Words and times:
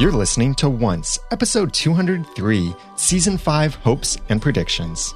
You're 0.00 0.12
listening 0.12 0.54
to 0.54 0.70
Once, 0.70 1.18
episode 1.30 1.74
203, 1.74 2.74
season 2.96 3.36
5 3.36 3.74
Hopes 3.74 4.16
and 4.30 4.40
Predictions. 4.40 5.14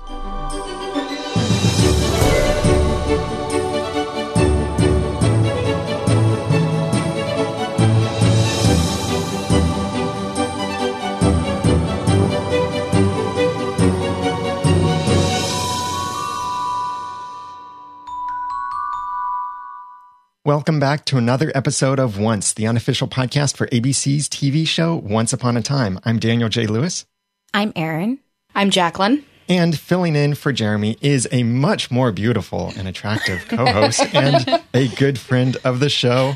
Welcome 20.46 20.78
back 20.78 21.06
to 21.06 21.16
another 21.16 21.50
episode 21.54 21.98
of 21.98 22.18
Once, 22.18 22.52
the 22.52 22.66
unofficial 22.66 23.08
podcast 23.08 23.56
for 23.56 23.66
ABC's 23.68 24.28
TV 24.28 24.68
show 24.68 24.94
Once 24.96 25.32
Upon 25.32 25.56
a 25.56 25.62
Time. 25.62 25.98
I'm 26.04 26.18
Daniel 26.18 26.50
J. 26.50 26.66
Lewis. 26.66 27.06
I'm 27.54 27.72
Erin. 27.74 28.18
I'm 28.54 28.68
Jacqueline. 28.68 29.24
And 29.48 29.78
filling 29.78 30.14
in 30.16 30.34
for 30.34 30.52
Jeremy 30.52 30.98
is 31.00 31.26
a 31.32 31.44
much 31.44 31.90
more 31.90 32.12
beautiful 32.12 32.74
and 32.76 32.86
attractive 32.86 33.42
co 33.48 33.64
host 33.64 34.00
and 34.14 34.62
a 34.74 34.88
good 34.88 35.18
friend 35.18 35.56
of 35.64 35.80
the 35.80 35.88
show, 35.88 36.34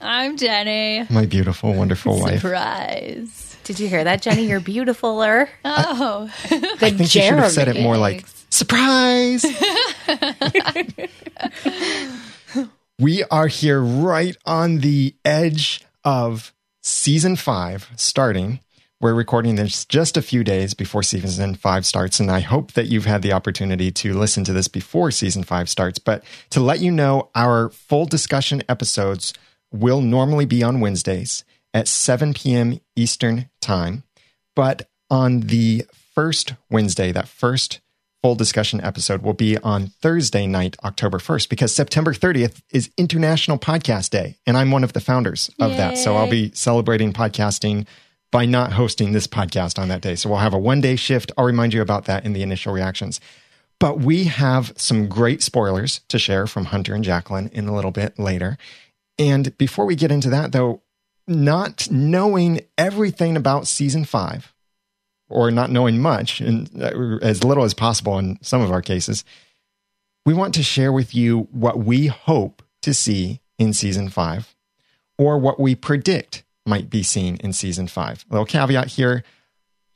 I'm 0.00 0.36
Jenny. 0.36 1.06
my 1.08 1.24
beautiful, 1.24 1.72
wonderful 1.72 2.20
wife. 2.20 2.42
Surprise. 2.42 3.56
Did 3.64 3.80
you 3.80 3.88
hear 3.88 4.04
that, 4.04 4.20
Jenny? 4.20 4.46
You're 4.46 4.60
beautifuler. 4.60 5.48
Oh, 5.64 6.30
The 6.50 6.56
I 6.56 6.90
think 6.90 7.00
you 7.00 7.06
should 7.06 7.22
have 7.32 7.50
said 7.50 7.68
it 7.68 7.80
more 7.80 7.96
like, 7.96 8.26
surprise! 8.50 9.46
we 12.98 13.22
are 13.24 13.46
here 13.46 13.80
right 13.80 14.36
on 14.44 14.78
the 14.78 15.14
edge 15.24 15.82
of 16.04 16.52
season 16.82 17.36
five 17.36 17.88
starting. 17.96 18.60
We're 19.00 19.14
recording 19.14 19.54
this 19.54 19.84
just 19.84 20.16
a 20.16 20.22
few 20.22 20.42
days 20.42 20.74
before 20.74 21.04
season 21.04 21.54
five 21.54 21.86
starts, 21.86 22.18
and 22.18 22.28
I 22.28 22.40
hope 22.40 22.72
that 22.72 22.88
you've 22.88 23.04
had 23.04 23.22
the 23.22 23.32
opportunity 23.32 23.92
to 23.92 24.14
listen 24.14 24.42
to 24.44 24.52
this 24.52 24.66
before 24.66 25.12
season 25.12 25.44
five 25.44 25.68
starts. 25.68 26.00
But 26.00 26.24
to 26.50 26.58
let 26.58 26.80
you 26.80 26.90
know, 26.90 27.30
our 27.36 27.68
full 27.68 28.06
discussion 28.06 28.64
episodes 28.68 29.32
will 29.72 30.00
normally 30.00 30.46
be 30.46 30.64
on 30.64 30.80
Wednesdays 30.80 31.44
at 31.72 31.86
7 31.86 32.34
p.m. 32.34 32.80
Eastern 32.96 33.48
Time. 33.60 34.02
But 34.56 34.88
on 35.08 35.40
the 35.40 35.84
first 36.14 36.54
Wednesday, 36.68 37.12
that 37.12 37.28
first 37.28 37.80
full 38.22 38.34
discussion 38.34 38.80
episode 38.80 39.22
will 39.22 39.34
be 39.34 39.56
on 39.58 39.88
Thursday 40.02 40.46
night, 40.46 40.76
October 40.84 41.18
1st, 41.18 41.48
because 41.48 41.74
September 41.74 42.12
30th 42.12 42.60
is 42.70 42.90
International 42.96 43.58
Podcast 43.58 44.10
Day. 44.10 44.36
And 44.46 44.56
I'm 44.56 44.70
one 44.70 44.84
of 44.84 44.92
the 44.92 45.00
founders 45.00 45.50
of 45.60 45.76
that. 45.76 45.96
So 45.98 46.16
I'll 46.16 46.30
be 46.30 46.50
celebrating 46.52 47.12
podcasting 47.12 47.86
by 48.30 48.44
not 48.44 48.72
hosting 48.72 49.12
this 49.12 49.26
podcast 49.26 49.78
on 49.78 49.88
that 49.88 50.02
day. 50.02 50.14
So 50.14 50.28
we'll 50.28 50.38
have 50.38 50.54
a 50.54 50.58
one 50.58 50.80
day 50.80 50.96
shift. 50.96 51.32
I'll 51.38 51.44
remind 51.44 51.72
you 51.72 51.80
about 51.80 52.06
that 52.06 52.24
in 52.24 52.32
the 52.32 52.42
initial 52.42 52.72
reactions. 52.72 53.20
But 53.80 54.00
we 54.00 54.24
have 54.24 54.72
some 54.76 55.08
great 55.08 55.42
spoilers 55.42 56.00
to 56.08 56.18
share 56.18 56.46
from 56.46 56.66
Hunter 56.66 56.94
and 56.94 57.04
Jacqueline 57.04 57.48
in 57.52 57.68
a 57.68 57.74
little 57.74 57.92
bit 57.92 58.18
later. 58.18 58.58
And 59.18 59.56
before 59.56 59.86
we 59.86 59.94
get 59.94 60.10
into 60.10 60.30
that, 60.30 60.52
though, 60.52 60.82
not 61.28 61.88
knowing 61.90 62.62
everything 62.76 63.36
about 63.36 63.68
season 63.68 64.04
five, 64.04 64.52
or 65.28 65.50
not 65.50 65.70
knowing 65.70 65.98
much, 65.98 66.40
and 66.40 66.70
uh, 66.80 67.18
as 67.22 67.44
little 67.44 67.64
as 67.64 67.74
possible 67.74 68.18
in 68.18 68.38
some 68.42 68.60
of 68.60 68.70
our 68.70 68.82
cases, 68.82 69.24
we 70.24 70.34
want 70.34 70.54
to 70.54 70.62
share 70.62 70.92
with 70.92 71.14
you 71.14 71.48
what 71.50 71.78
we 71.78 72.06
hope 72.06 72.62
to 72.82 72.94
see 72.94 73.40
in 73.58 73.72
season 73.72 74.08
five, 74.08 74.54
or 75.18 75.38
what 75.38 75.58
we 75.58 75.74
predict 75.74 76.44
might 76.64 76.90
be 76.90 77.02
seen 77.02 77.36
in 77.36 77.52
season 77.52 77.88
five. 77.88 78.24
A 78.30 78.34
little 78.34 78.46
caveat 78.46 78.88
here 78.88 79.24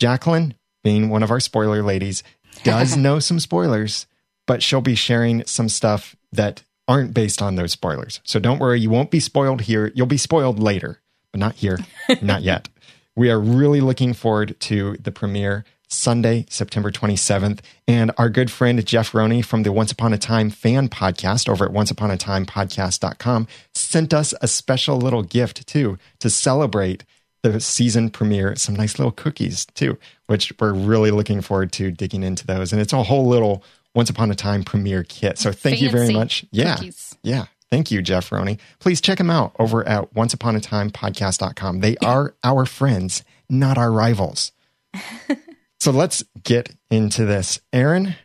Jacqueline, 0.03 0.55
being 0.83 1.11
one 1.11 1.23
of 1.23 1.31
our 1.31 1.39
spoiler 1.39 1.81
ladies, 1.81 2.25
does 2.65 2.97
know 2.97 3.21
some 3.21 3.39
spoilers, 3.39 4.07
but 4.49 4.61
she'll 4.61 4.81
be 4.81 4.97
sharing 4.97 5.47
some 5.47 5.69
stuff 5.69 6.17
that 6.33 6.65
aren't 6.89 7.15
based 7.15 7.41
on 7.41 7.55
those 7.55 7.71
spoilers. 7.71 8.21
So 8.25 8.41
don't 8.41 8.59
worry, 8.59 8.81
you 8.81 8.91
won't 8.91 9.13
be 9.13 9.21
spoiled 9.21 9.61
here. 9.61 9.93
You'll 9.95 10.07
be 10.07 10.17
spoiled 10.17 10.59
later, 10.59 11.01
but 11.31 11.39
not 11.39 11.55
here, 11.55 11.79
not 12.21 12.43
yet. 12.43 12.69
We 13.17 13.31
are 13.31 13.39
really 13.39 13.81
looking 13.81 14.15
forward 14.15 14.57
to 14.61 14.97
the 15.01 15.13
premiere 15.13 15.65
Sunday, 15.89 16.47
September 16.49 16.91
27th. 16.91 17.61
And 17.87 18.11
our 18.17 18.29
good 18.29 18.51
friend 18.51 18.85
Jeff 18.85 19.15
Roney 19.15 19.43
from 19.43 19.63
the 19.63 19.73
Once 19.73 19.93
Upon 19.93 20.13
a 20.13 20.19
Time 20.19 20.51
fan 20.51 20.89
podcast 20.89 21.49
over 21.49 21.67
at 21.67 21.73
onceuponatimepodcast.com 21.73 23.47
sent 23.75 24.15
us 24.15 24.35
a 24.41 24.49
special 24.49 24.97
little 24.97 25.23
gift 25.23 25.67
too 25.67 25.99
to 26.21 26.31
celebrate 26.31 27.05
the 27.43 27.61
season 27.61 28.09
premiere. 28.09 28.57
Some 28.57 28.75
nice 28.77 28.99
little 28.99 29.13
cookies 29.13 29.67
too, 29.75 29.99
which 30.27 30.53
we're 30.59 30.73
really 30.73 31.11
looking 31.11 31.43
forward 31.43 31.73
to 31.73 31.91
digging 31.91 32.23
into 32.23 32.47
those. 32.47 32.73
And 32.73 32.81
it's 32.81 32.93
a 32.93 33.03
whole 33.03 33.27
little 33.27 33.63
Once 33.95 34.09
Upon 34.09 34.31
a 34.31 34.35
Time 34.35 34.63
premiere 34.63 35.05
kit. 35.05 35.39
So 35.39 35.53
thank 35.53 35.83
you 35.83 35.91
very 35.91 36.13
much. 36.13 36.45
Yeah. 36.51 36.77
cookies. 36.77 37.17
Yeah. 37.23 37.47
Thank 37.73 37.91
you, 37.91 38.03
Jeff 38.03 38.31
Roney. 38.31 38.59
Please 38.81 39.01
check 39.01 39.17
them 39.17 39.31
out 39.31 39.57
over 39.59 39.83
at 39.89 40.13
onceuponatimepodcast.com. 40.13 41.81
They 41.81 41.97
are 42.05 42.35
our 42.45 42.67
friends, 42.67 43.25
not 43.49 43.79
our 43.79 43.91
rivals. 43.91 44.53
so 45.81 45.91
let's 45.91 46.23
get 46.45 46.77
into 46.91 47.25
this. 47.25 47.63
Erin, 47.73 48.17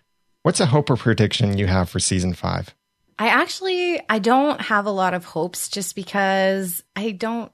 what's 0.44 0.60
a 0.60 0.66
hope 0.66 0.90
or 0.90 0.98
prediction 0.98 1.58
you 1.58 1.66
have 1.68 1.90
for 1.90 1.98
season 1.98 2.34
five? 2.34 2.76
I 3.18 3.30
actually 3.30 4.02
I 4.10 4.20
don't 4.20 4.60
have 4.60 4.86
a 4.86 4.92
lot 4.92 5.14
of 5.14 5.24
hopes 5.24 5.70
just 5.70 5.96
because 5.96 6.84
I 6.94 7.12
don't 7.12 7.50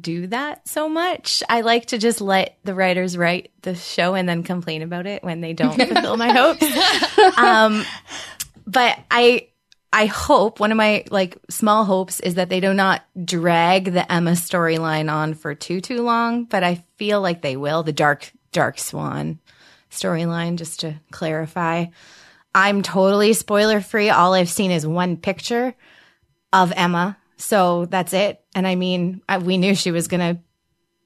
do 0.00 0.26
that 0.26 0.66
so 0.66 0.88
much. 0.88 1.44
I 1.48 1.60
like 1.60 1.86
to 1.86 1.98
just 1.98 2.20
let 2.20 2.58
the 2.64 2.74
writers 2.74 3.16
write 3.16 3.52
the 3.62 3.76
show 3.76 4.16
and 4.16 4.28
then 4.28 4.42
complain 4.42 4.82
about 4.82 5.06
it 5.06 5.22
when 5.22 5.40
they 5.42 5.52
don't 5.52 5.76
fulfill 5.88 6.16
my 6.16 6.32
hopes. 6.32 6.66
Um, 7.38 7.84
but 8.66 8.98
I 9.12 9.49
I 9.92 10.06
hope 10.06 10.60
one 10.60 10.70
of 10.70 10.76
my 10.76 11.04
like 11.10 11.38
small 11.48 11.84
hopes 11.84 12.20
is 12.20 12.36
that 12.36 12.48
they 12.48 12.60
do 12.60 12.72
not 12.72 13.02
drag 13.24 13.92
the 13.92 14.10
Emma 14.10 14.32
storyline 14.32 15.12
on 15.12 15.34
for 15.34 15.54
too 15.54 15.80
too 15.80 16.02
long, 16.02 16.44
but 16.44 16.62
I 16.62 16.84
feel 16.96 17.20
like 17.20 17.42
they 17.42 17.56
will. 17.56 17.82
The 17.82 17.92
dark 17.92 18.30
dark 18.52 18.78
swan 18.78 19.40
storyline 19.90 20.56
just 20.56 20.80
to 20.80 20.94
clarify. 21.10 21.86
I'm 22.54 22.82
totally 22.82 23.32
spoiler 23.32 23.80
free. 23.80 24.10
All 24.10 24.34
I've 24.34 24.48
seen 24.48 24.70
is 24.70 24.86
one 24.86 25.16
picture 25.16 25.74
of 26.52 26.72
Emma. 26.74 27.16
So 27.36 27.86
that's 27.86 28.12
it. 28.12 28.40
And 28.54 28.66
I 28.66 28.74
mean, 28.74 29.22
I, 29.28 29.38
we 29.38 29.56
knew 29.56 29.74
she 29.74 29.90
was 29.92 30.08
going 30.08 30.36
to 30.36 30.42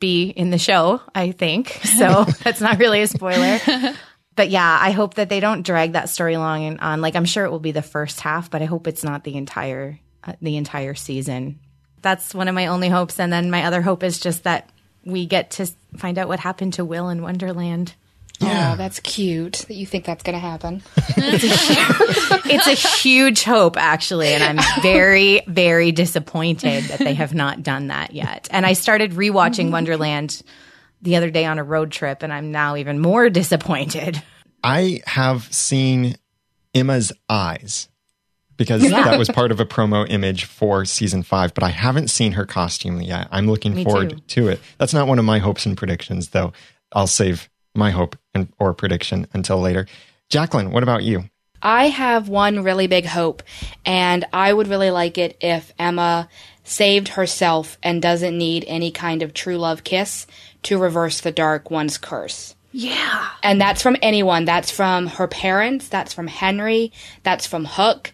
be 0.01 0.25
in 0.25 0.51
the 0.51 0.59
show, 0.59 1.01
I 1.15 1.33
think. 1.33 1.69
So 1.69 2.25
that's 2.43 2.61
not 2.61 2.79
really 2.79 3.03
a 3.03 3.07
spoiler. 3.07 3.59
But 4.37 4.51
yeah, 4.51 4.79
I 4.81 4.91
hope 4.91 5.15
that 5.15 5.29
they 5.29 5.41
don't 5.41 5.63
drag 5.63 5.93
that 5.93 6.09
story 6.09 6.37
long 6.37 6.65
and 6.65 6.81
on. 6.81 7.01
Like 7.01 7.17
I'm 7.17 7.25
sure 7.25 7.45
it 7.45 7.51
will 7.51 7.61
be 7.61 7.73
the 7.73 7.83
first 7.83 8.21
half, 8.21 8.51
but 8.51 8.63
I 8.63 8.65
hope 8.65 8.87
it's 8.87 9.05
not 9.05 9.25
the 9.25 9.37
entire 9.37 9.99
uh, 10.25 10.33
the 10.41 10.57
entire 10.57 10.95
season. 10.95 11.61
That's 12.03 12.35
one 12.35 12.49
of 12.49 12.55
my 12.55 12.67
only 12.67 12.89
hopes 12.89 13.19
and 13.21 13.33
then 13.33 13.51
my 13.51 13.65
other 13.65 13.81
hope 13.83 14.03
is 14.03 14.19
just 14.19 14.45
that 14.45 14.71
we 15.05 15.27
get 15.27 15.53
to 15.53 15.67
find 15.97 16.19
out 16.19 16.29
what 16.29 16.41
happened 16.41 16.75
to 16.75 16.85
Will 16.85 17.09
in 17.09 17.23
Wonderland. 17.23 17.95
Oh, 18.43 18.75
that's 18.77 19.01
cute 19.01 19.65
that 19.69 19.75
you 19.75 19.87
think 19.87 20.05
that's 20.05 20.23
going 20.23 20.35
to 20.35 20.41
happen. 20.41 20.83
it's 21.17 22.67
a 22.67 22.75
huge 22.99 23.45
hope 23.45 23.77
actually 23.77 24.29
and 24.29 24.43
i'm 24.43 24.83
very 24.83 25.43
very 25.47 25.93
disappointed 25.93 26.85
that 26.85 26.99
they 26.99 27.15
have 27.15 27.33
not 27.33 27.63
done 27.63 27.89
that 27.89 28.13
yet 28.13 28.49
and 28.51 28.67
i 28.67 28.73
started 28.73 29.13
rewatching 29.13 29.71
wonderland 29.71 30.43
the 31.05 31.17
other 31.17 31.31
day 31.31 31.45
on 31.45 31.59
a 31.59 31.65
road 31.65 31.91
trip 31.93 32.23
and 32.23 32.33
i'm 32.33 32.51
now 32.51 32.77
even 32.77 32.99
more 32.99 33.31
disappointed 33.31 34.23
I 34.65 35.03
have 35.07 35.53
seen 35.53 36.17
Emma's 36.75 37.13
eyes 37.29 37.91
because 38.57 38.83
that 38.89 39.19
was 39.19 39.29
part 39.29 39.53
of 39.53 39.61
a 39.61 39.67
promo 39.67 40.09
image 40.09 40.45
for 40.45 40.87
season 40.87 41.23
five, 41.23 41.53
but 41.53 41.63
I 41.63 41.69
haven't 41.69 42.09
seen 42.09 42.33
her 42.33 42.47
costume 42.47 43.03
yet. 43.03 43.29
I'm 43.31 43.47
looking 43.47 43.75
Me 43.75 43.85
forward 43.85 44.11
too. 44.27 44.43
to 44.43 44.49
it. 44.49 44.61
That's 44.79 44.95
not 44.95 45.07
one 45.07 45.19
of 45.19 45.25
my 45.27 45.39
hopes 45.39 45.67
and 45.67 45.77
predictions, 45.77 46.31
though. 46.31 46.55
I'll 46.93 47.07
save 47.07 47.51
my 47.75 47.91
hope 47.91 48.17
and, 48.35 48.53
or 48.59 48.73
prediction 48.73 49.27
until 49.35 49.61
later. 49.61 49.87
Jacqueline, 50.31 50.71
what 50.71 50.83
about 50.83 51.03
you? 51.03 51.29
I 51.65 51.89
have 51.89 52.29
one 52.29 52.63
really 52.63 52.87
big 52.87 53.07
hope, 53.07 53.43
and 53.87 54.25
I 54.33 54.53
would 54.53 54.69
really 54.69 54.91
like 54.91 55.17
it 55.17 55.37
if 55.41 55.73
Emma 55.79 56.29
saved 56.63 57.09
herself 57.09 57.79
and 57.83 58.03
doesn't 58.03 58.37
need 58.37 58.65
any 58.69 58.91
kind 58.91 59.23
of 59.23 59.33
true 59.33 59.57
love 59.57 59.83
kiss 59.83 60.27
to 60.65 60.79
reverse 60.79 61.21
the 61.21 61.33
Dark 61.33 61.71
One's 61.71 61.99
curse. 61.99 62.55
yeah 62.73 63.31
And 63.43 63.61
that's 63.61 63.83
from 63.83 63.97
anyone. 64.03 64.45
That's 64.45 64.71
from 64.71 65.07
her 65.07 65.27
parents. 65.27 65.89
That's 65.89 66.13
from 66.13 66.27
Henry. 66.27 66.93
That's 67.23 67.47
from 67.47 67.65
Hook. 67.65 68.13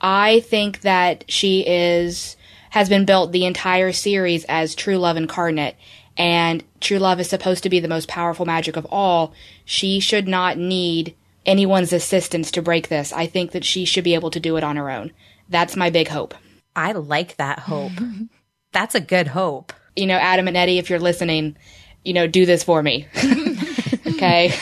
I 0.00 0.40
think 0.40 0.80
that 0.80 1.24
she 1.28 1.64
is 1.66 2.36
has 2.70 2.88
been 2.88 3.04
built 3.04 3.32
the 3.32 3.44
entire 3.44 3.92
series 3.92 4.44
as 4.48 4.74
true 4.74 4.96
love 4.96 5.16
incarnate. 5.16 5.76
And 6.16 6.64
true 6.80 6.98
love 6.98 7.20
is 7.20 7.28
supposed 7.28 7.62
to 7.62 7.70
be 7.70 7.80
the 7.80 7.88
most 7.88 8.08
powerful 8.08 8.46
magic 8.46 8.76
of 8.76 8.86
all. 8.90 9.32
She 9.64 10.00
should 10.00 10.26
not 10.26 10.58
need 10.58 11.14
anyone's 11.46 11.92
assistance 11.92 12.50
to 12.52 12.62
break 12.62 12.88
this. 12.88 13.12
I 13.12 13.26
think 13.26 13.52
that 13.52 13.64
she 13.64 13.84
should 13.84 14.04
be 14.04 14.14
able 14.14 14.30
to 14.30 14.40
do 14.40 14.56
it 14.56 14.64
on 14.64 14.76
her 14.76 14.90
own. 14.90 15.12
That's 15.48 15.76
my 15.76 15.90
big 15.90 16.08
hope. 16.08 16.34
i 16.74 16.92
like 16.92 17.36
that 17.36 17.58
hope 17.58 17.92
that's 18.72 18.94
a 18.94 19.00
good 19.00 19.26
hope 19.28 19.72
You 19.96 20.06
know, 20.06 20.16
Adam 20.16 20.48
and 20.48 20.56
Eddie, 20.56 20.78
if 20.78 20.88
you're 20.88 20.98
listening, 20.98 21.56
you 22.04 22.14
know, 22.14 22.26
do 22.26 22.46
this 22.46 22.64
for 22.64 22.82
me. 22.82 23.06
okay. 24.06 24.52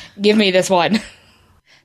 Give 0.20 0.36
me 0.36 0.50
this 0.50 0.68
one. 0.68 1.00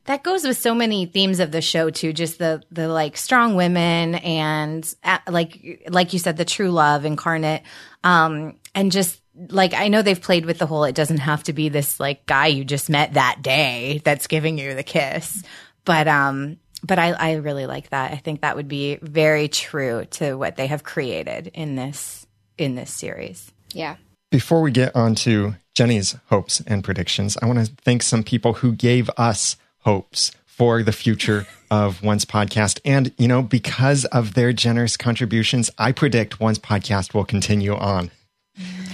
That 0.06 0.24
goes 0.24 0.44
with 0.44 0.58
so 0.58 0.74
many 0.74 1.06
themes 1.06 1.40
of 1.40 1.52
the 1.52 1.62
show 1.62 1.92
too. 1.92 2.12
Just 2.12 2.40
the 2.40 2.64
the 2.72 2.88
like 2.88 3.18
strong 3.18 3.56
women 3.56 4.16
and 4.16 4.96
uh, 5.04 5.20
like 5.30 5.84
like 5.90 6.14
you 6.14 6.20
said, 6.20 6.38
the 6.38 6.46
true 6.46 6.72
love 6.72 7.06
incarnate, 7.06 7.62
um, 8.04 8.56
and 8.74 8.92
just 8.92 9.21
like 9.36 9.74
I 9.74 9.88
know 9.88 10.02
they've 10.02 10.22
played 10.22 10.46
with 10.46 10.58
the 10.58 10.66
whole. 10.66 10.84
It 10.84 10.96
doesn't 10.96 11.18
have 11.18 11.44
to 11.44 11.54
be 11.54 11.70
this 11.70 12.00
like 12.00 12.26
guy 12.26 12.48
you 12.48 12.64
just 12.64 12.90
met 12.90 13.14
that 13.14 13.42
day 13.42 14.02
that's 14.04 14.28
giving 14.28 14.58
you 14.58 14.76
the 14.76 14.84
kiss, 14.84 15.44
but 15.86 16.08
um, 16.08 16.58
but 16.84 17.00
I 17.00 17.12
I 17.12 17.34
really 17.36 17.66
like 17.66 17.90
that. 17.90 18.12
I 18.12 18.18
think 18.18 18.42
that 18.42 18.56
would 18.56 18.68
be 18.68 18.98
very 19.02 19.48
true 19.48 20.06
to 20.12 20.36
what 20.36 20.56
they 20.56 20.68
have 20.68 20.84
created 20.84 21.52
in 21.54 21.76
this 21.76 22.26
in 22.58 22.76
this 22.76 22.92
series. 22.92 23.52
Yeah. 23.74 23.96
Before 24.30 24.62
we 24.62 24.72
get 24.72 24.96
on 24.96 25.16
to 25.16 25.56
Jenny's 25.74 26.16
hopes 26.28 26.62
and 26.66 26.84
predictions, 26.84 27.38
I 27.42 27.46
want 27.46 27.66
to 27.66 27.72
thank 27.84 28.04
some 28.04 28.24
people 28.24 28.54
who 28.54 28.74
gave 28.74 29.10
us 29.18 29.58
hopes 29.80 30.32
for 30.46 30.84
the 30.84 30.92
future 30.92 31.48
of 31.72 32.04
Once 32.04 32.24
Podcast. 32.24 32.80
And, 32.86 33.14
you 33.18 33.28
know, 33.28 33.42
because 33.42 34.06
of 34.06 34.34
their 34.34 34.54
generous 34.54 34.96
contributions, 34.96 35.70
I 35.78 35.92
predict 35.92 36.40
Once 36.40 36.60
Podcast 36.60 37.14
will 37.14 37.26
continue 37.26 37.76
on. 37.76 38.12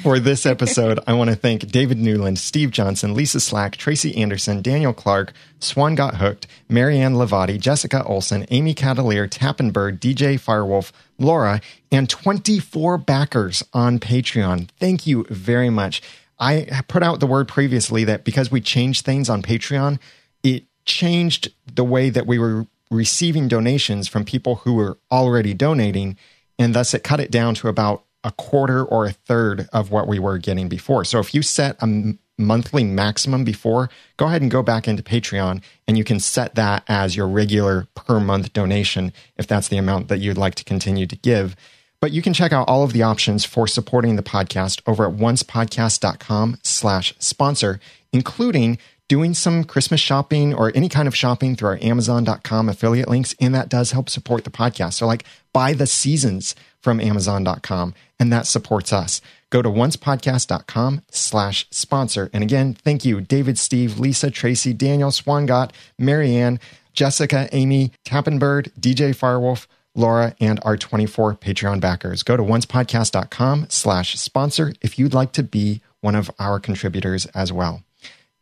For 0.03 0.19
this 0.19 0.45
episode, 0.45 0.99
I 1.05 1.13
want 1.13 1.31
to 1.31 1.35
thank 1.35 1.67
David 1.67 1.97
Newland, 1.97 2.39
Steve 2.39 2.71
Johnson, 2.71 3.13
Lisa 3.13 3.39
Slack, 3.39 3.75
Tracy 3.75 4.15
Anderson, 4.15 4.61
Daniel 4.61 4.94
Clark, 4.94 5.33
Swan 5.59 5.95
Got 5.95 6.15
Hooked, 6.15 6.47
Marianne 6.69 7.15
Lavati, 7.15 7.59
Jessica 7.59 8.03
Olson, 8.05 8.45
Amy 8.49 8.73
Cavalier, 8.73 9.27
Tappenberg, 9.27 9.99
DJ 9.99 10.39
Firewolf, 10.39 10.91
Laura, 11.19 11.59
and 11.91 12.09
24 12.09 12.97
backers 12.99 13.63
on 13.73 13.99
Patreon. 13.99 14.69
Thank 14.79 15.07
you 15.07 15.25
very 15.29 15.69
much. 15.69 16.01
I 16.39 16.83
put 16.88 17.03
out 17.03 17.19
the 17.19 17.27
word 17.27 17.47
previously 17.47 18.03
that 18.05 18.23
because 18.23 18.49
we 18.49 18.61
changed 18.61 19.03
things 19.03 19.29
on 19.29 19.41
Patreon, 19.41 19.99
it 20.44 20.65
changed 20.85 21.51
the 21.73 21.83
way 21.83 22.09
that 22.09 22.27
we 22.27 22.39
were 22.39 22.67
receiving 22.89 23.47
donations 23.49 24.07
from 24.07 24.23
people 24.23 24.57
who 24.57 24.75
were 24.75 24.99
already 25.11 25.53
donating. 25.53 26.15
And 26.59 26.73
thus 26.73 26.94
it 26.94 27.03
cut 27.03 27.19
it 27.19 27.29
down 27.29 27.55
to 27.55 27.67
about 27.67 28.03
a 28.27 28.31
quarter 28.31 28.83
or 28.83 29.06
a 29.06 29.13
third 29.13 29.69
of 29.71 29.89
what 29.89 30.06
we 30.06 30.19
were 30.19 30.38
getting 30.38 30.68
before. 30.68 31.06
So 31.06 31.19
if 31.19 31.33
you 31.33 31.41
set 31.41 31.77
a 31.77 31.83
m- 31.83 32.19
monthly 32.38 32.83
maximum 32.83 33.45
before, 33.45 33.89
go 34.18 34.25
ahead 34.27 34.41
and 34.41 34.51
go 34.51 34.62
back 34.62 34.85
into 34.85 35.01
Patreon 35.01 35.63
and 35.88 35.97
you 35.97 36.03
can 36.03 36.19
set 36.19 36.56
that 36.56 36.83
as 36.89 37.15
your 37.15 37.27
regular 37.27 37.88
per 37.95 38.19
month 38.19 38.51
donation 38.51 39.13
if 39.38 39.47
that's 39.47 39.69
the 39.69 39.77
amount 39.77 40.09
that 40.09 40.19
you'd 40.19 40.38
like 40.38 40.56
to 40.56 40.65
continue 40.65 41.07
to 41.07 41.15
give. 41.15 41.56
But 42.01 42.12
you 42.12 42.21
can 42.21 42.33
check 42.33 42.51
out 42.51 42.68
all 42.68 42.83
of 42.83 42.91
the 42.91 43.01
options 43.01 43.45
for 43.45 43.65
supporting 43.65 44.18
the 44.18 44.24
podcast 44.24 44.81
over 44.85 45.07
at 45.07 45.15
oncepodcast.com 45.15 46.59
slash 46.63 47.13
sponsor, 47.18 47.80
including 48.12 48.77
doing 49.07 49.33
some 49.33 49.63
Christmas 49.63 50.01
shopping 50.01 50.53
or 50.53 50.71
any 50.75 50.89
kind 50.89 51.07
of 51.07 51.15
shopping 51.15 51.56
through 51.56 51.69
our 51.69 51.80
Amazon.com 51.81 52.68
affiliate 52.68 53.07
links. 53.07 53.33
And 53.39 53.56
that 53.56 53.69
does 53.69 53.91
help 53.91 54.09
support 54.09 54.44
the 54.44 54.51
podcast. 54.51 54.95
So 54.95 55.07
like 55.07 55.23
buy 55.53 55.73
the 55.73 55.88
seasons 55.88 56.56
from 56.81 57.00
Amazon.com 57.00 57.95
and 58.19 58.31
that 58.31 58.48
supports 58.48 58.92
us. 58.92 59.22
Go 59.50 59.62
to 59.62 59.69
oncepodcast.com 59.69 61.04
slash 61.10 61.68
sponsor. 61.72 62.30
And 62.34 62.44
again, 62.44 62.74
thank 62.74 63.06
you, 63.06 63.22
David, 63.22 63.58
Steve, 63.58 64.00
Lisa, 64.00 64.30
Tracy, 64.30 64.74
Daniel, 64.74 65.12
Swangott, 65.12 65.72
Marianne, 65.98 66.60
Jessica, 66.94 67.48
Amy, 67.52 67.92
Tappenbird, 68.06 68.72
DJ 68.80 69.16
Firewolf, 69.16 69.68
Laura, 69.96 70.36
and 70.40 70.60
our 70.64 70.78
24 70.78 71.36
Patreon 71.36 71.80
backers. 71.80 72.24
Go 72.24 72.38
to 72.38 72.44
oncepodcast.com 72.44 73.68
slash 73.69 74.18
sponsor 74.18 74.74
if 74.81 75.00
you'd 75.00 75.14
like 75.14 75.31
to 75.34 75.44
be 75.44 75.81
one 76.02 76.16
of 76.16 76.30
our 76.40 76.60
contributors 76.60 77.25
as 77.28 77.52
well. 77.54 77.84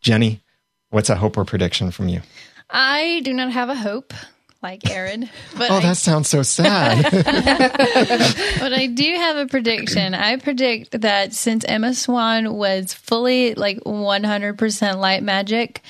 Jenny, 0.02 0.42
what's 0.90 1.10
a 1.10 1.16
hope 1.16 1.38
or 1.38 1.46
prediction 1.46 1.92
from 1.92 2.10
you? 2.10 2.22
I 2.70 3.22
do 3.24 3.34
not 3.34 3.52
have 3.52 3.70
a 3.70 3.76
hope 3.76 4.14
like 4.62 4.90
Erin, 4.90 5.30
but 5.58 5.70
Oh, 5.72 5.76
I, 5.76 5.82
that 5.82 5.98
sounds 5.98 6.30
so 6.30 6.42
sad. 6.44 7.04
but 8.60 8.74
I 8.74 8.88
do 8.88 9.14
have 9.16 9.38
a 9.38 9.48
prediction. 9.48 10.14
I 10.14 10.38
predict 10.38 11.02
that 11.02 11.34
since 11.34 11.64
Emma 11.66 11.94
Swan 11.94 12.54
was 12.54 12.94
fully 12.94 13.54
like 13.56 13.80
100% 13.82 14.98
light 14.98 15.24
magic, 15.24 15.82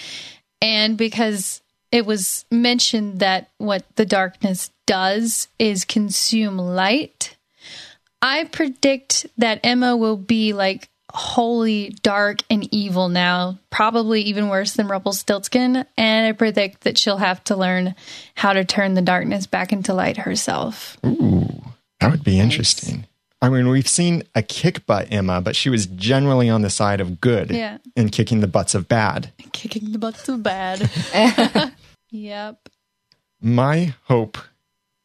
and 0.61 0.97
because 0.97 1.61
it 1.91 2.05
was 2.05 2.45
mentioned 2.51 3.19
that 3.19 3.49
what 3.57 3.85
the 3.95 4.05
darkness 4.05 4.71
does 4.85 5.47
is 5.57 5.85
consume 5.85 6.57
light, 6.57 7.37
I 8.21 8.45
predict 8.45 9.27
that 9.37 9.59
Emma 9.63 9.95
will 9.95 10.17
be 10.17 10.53
like 10.53 10.89
wholly 11.15 11.95
dark 12.03 12.39
and 12.49 12.67
evil 12.73 13.07
now, 13.09 13.57
probably 13.69 14.21
even 14.23 14.49
worse 14.49 14.73
than 14.73 14.87
Rumpelstiltskin. 14.87 15.85
And 15.97 16.27
I 16.27 16.31
predict 16.33 16.81
that 16.81 16.97
she'll 16.97 17.17
have 17.17 17.43
to 17.45 17.55
learn 17.55 17.95
how 18.35 18.53
to 18.53 18.65
turn 18.65 18.93
the 18.93 19.01
darkness 19.01 19.47
back 19.47 19.71
into 19.71 19.93
light 19.93 20.17
herself. 20.17 20.97
Ooh, 21.05 21.47
that 21.99 22.11
would 22.11 22.23
be 22.23 22.39
interesting. 22.39 23.07
I 23.41 23.49
mean, 23.49 23.67
we've 23.69 23.87
seen 23.87 24.23
a 24.33 24.41
kick 24.41 24.85
butt 24.85 25.07
Emma, 25.11 25.39
but 25.41 25.55
she 25.55 25.69
was 25.69 25.85
generally 25.85 26.49
on 26.49 26.61
the 26.63 26.69
side 26.69 26.99
of 26.99 27.21
good 27.21 27.51
Yeah. 27.51 27.77
and 27.95 28.11
kicking 28.11 28.39
the 28.41 28.47
butts 28.47 28.75
of 28.75 28.87
bad. 28.87 29.31
Kicking 29.51 29.91
the 29.93 29.99
butts 29.99 30.27
of 30.27 30.43
bad. 30.43 30.89
yep. 32.11 32.69
My 33.41 33.93
hope 34.05 34.37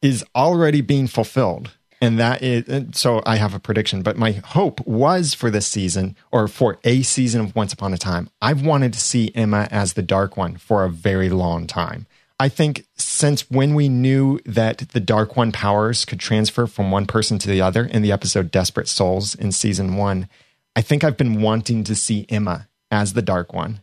is 0.01 0.25
already 0.35 0.81
being 0.81 1.07
fulfilled. 1.07 1.71
And 2.01 2.17
that 2.17 2.41
is, 2.41 2.67
and 2.67 2.95
so 2.95 3.21
I 3.27 3.35
have 3.35 3.53
a 3.53 3.59
prediction, 3.59 4.01
but 4.01 4.17
my 4.17 4.31
hope 4.31 4.85
was 4.87 5.35
for 5.35 5.51
this 5.51 5.67
season 5.67 6.15
or 6.31 6.47
for 6.47 6.79
a 6.83 7.03
season 7.03 7.41
of 7.41 7.55
Once 7.55 7.73
Upon 7.73 7.93
a 7.93 7.97
Time. 7.97 8.29
I've 8.41 8.65
wanted 8.65 8.91
to 8.93 8.99
see 8.99 9.31
Emma 9.35 9.67
as 9.69 9.93
the 9.93 10.01
dark 10.01 10.35
one 10.35 10.57
for 10.57 10.83
a 10.83 10.89
very 10.89 11.29
long 11.29 11.67
time. 11.67 12.07
I 12.41 12.49
think 12.49 12.87
since 12.95 13.51
when 13.51 13.75
we 13.75 13.87
knew 13.87 14.39
that 14.47 14.79
the 14.79 14.99
Dark 14.99 15.37
One 15.37 15.51
powers 15.51 16.05
could 16.05 16.19
transfer 16.19 16.65
from 16.65 16.89
one 16.89 17.05
person 17.05 17.37
to 17.37 17.47
the 17.47 17.61
other 17.61 17.85
in 17.85 18.01
the 18.01 18.11
episode 18.11 18.49
Desperate 18.49 18.87
Souls 18.87 19.35
in 19.35 19.51
season 19.51 19.95
one, 19.95 20.27
I 20.75 20.81
think 20.81 21.03
I've 21.03 21.17
been 21.17 21.43
wanting 21.43 21.83
to 21.83 21.93
see 21.93 22.25
Emma 22.29 22.67
as 22.89 23.13
the 23.13 23.21
Dark 23.21 23.53
One. 23.53 23.81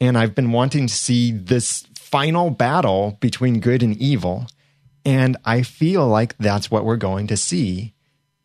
And 0.00 0.16
I've 0.16 0.34
been 0.34 0.52
wanting 0.52 0.86
to 0.86 0.94
see 0.94 1.32
this 1.32 1.86
final 1.94 2.48
battle 2.48 3.18
between 3.20 3.60
good 3.60 3.82
and 3.82 3.94
evil. 3.98 4.46
And 5.04 5.36
I 5.44 5.62
feel 5.62 6.06
like 6.06 6.36
that's 6.38 6.70
what 6.70 6.84
we're 6.84 6.96
going 6.96 7.26
to 7.28 7.36
see. 7.36 7.94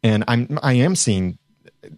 And 0.04 0.24
I'm 0.28 0.60
I 0.62 0.74
am 0.74 0.96
seeing 0.96 1.38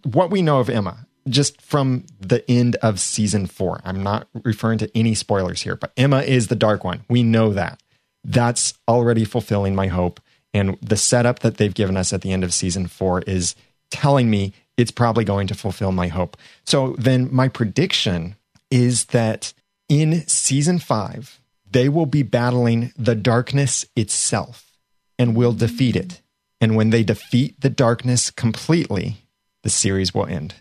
what 0.04 0.30
we 0.30 0.42
know 0.42 0.60
of 0.60 0.70
Emma 0.70 1.06
just 1.28 1.60
from 1.60 2.06
the 2.18 2.48
end 2.50 2.76
of 2.76 2.98
season 3.00 3.46
four. 3.46 3.80
I'm 3.84 4.02
not 4.02 4.28
referring 4.44 4.78
to 4.78 4.90
any 4.96 5.14
spoilers 5.14 5.62
here, 5.62 5.76
but 5.76 5.92
Emma 5.96 6.20
is 6.20 6.48
the 6.48 6.56
dark 6.56 6.84
one. 6.84 7.04
We 7.08 7.22
know 7.22 7.52
that. 7.52 7.82
That's 8.24 8.74
already 8.88 9.24
fulfilling 9.24 9.74
my 9.74 9.86
hope. 9.86 10.20
And 10.52 10.78
the 10.80 10.96
setup 10.96 11.40
that 11.40 11.56
they've 11.56 11.74
given 11.74 11.96
us 11.96 12.12
at 12.12 12.22
the 12.22 12.32
end 12.32 12.44
of 12.44 12.52
season 12.52 12.86
four 12.86 13.22
is 13.22 13.54
telling 13.90 14.30
me 14.30 14.52
it's 14.76 14.90
probably 14.90 15.24
going 15.24 15.46
to 15.48 15.54
fulfill 15.54 15.92
my 15.92 16.08
hope. 16.08 16.36
So 16.64 16.94
then 16.98 17.28
my 17.32 17.48
prediction 17.48 18.36
is 18.70 19.06
that 19.06 19.52
in 19.88 20.26
season 20.26 20.78
five, 20.78 21.39
they 21.70 21.88
will 21.88 22.06
be 22.06 22.22
battling 22.22 22.92
the 22.96 23.14
darkness 23.14 23.86
itself 23.96 24.70
and 25.18 25.36
will 25.36 25.52
defeat 25.52 25.96
it. 25.96 26.20
And 26.60 26.76
when 26.76 26.90
they 26.90 27.02
defeat 27.02 27.60
the 27.60 27.70
darkness 27.70 28.30
completely, 28.30 29.26
the 29.62 29.70
series 29.70 30.12
will 30.14 30.26
end. 30.26 30.54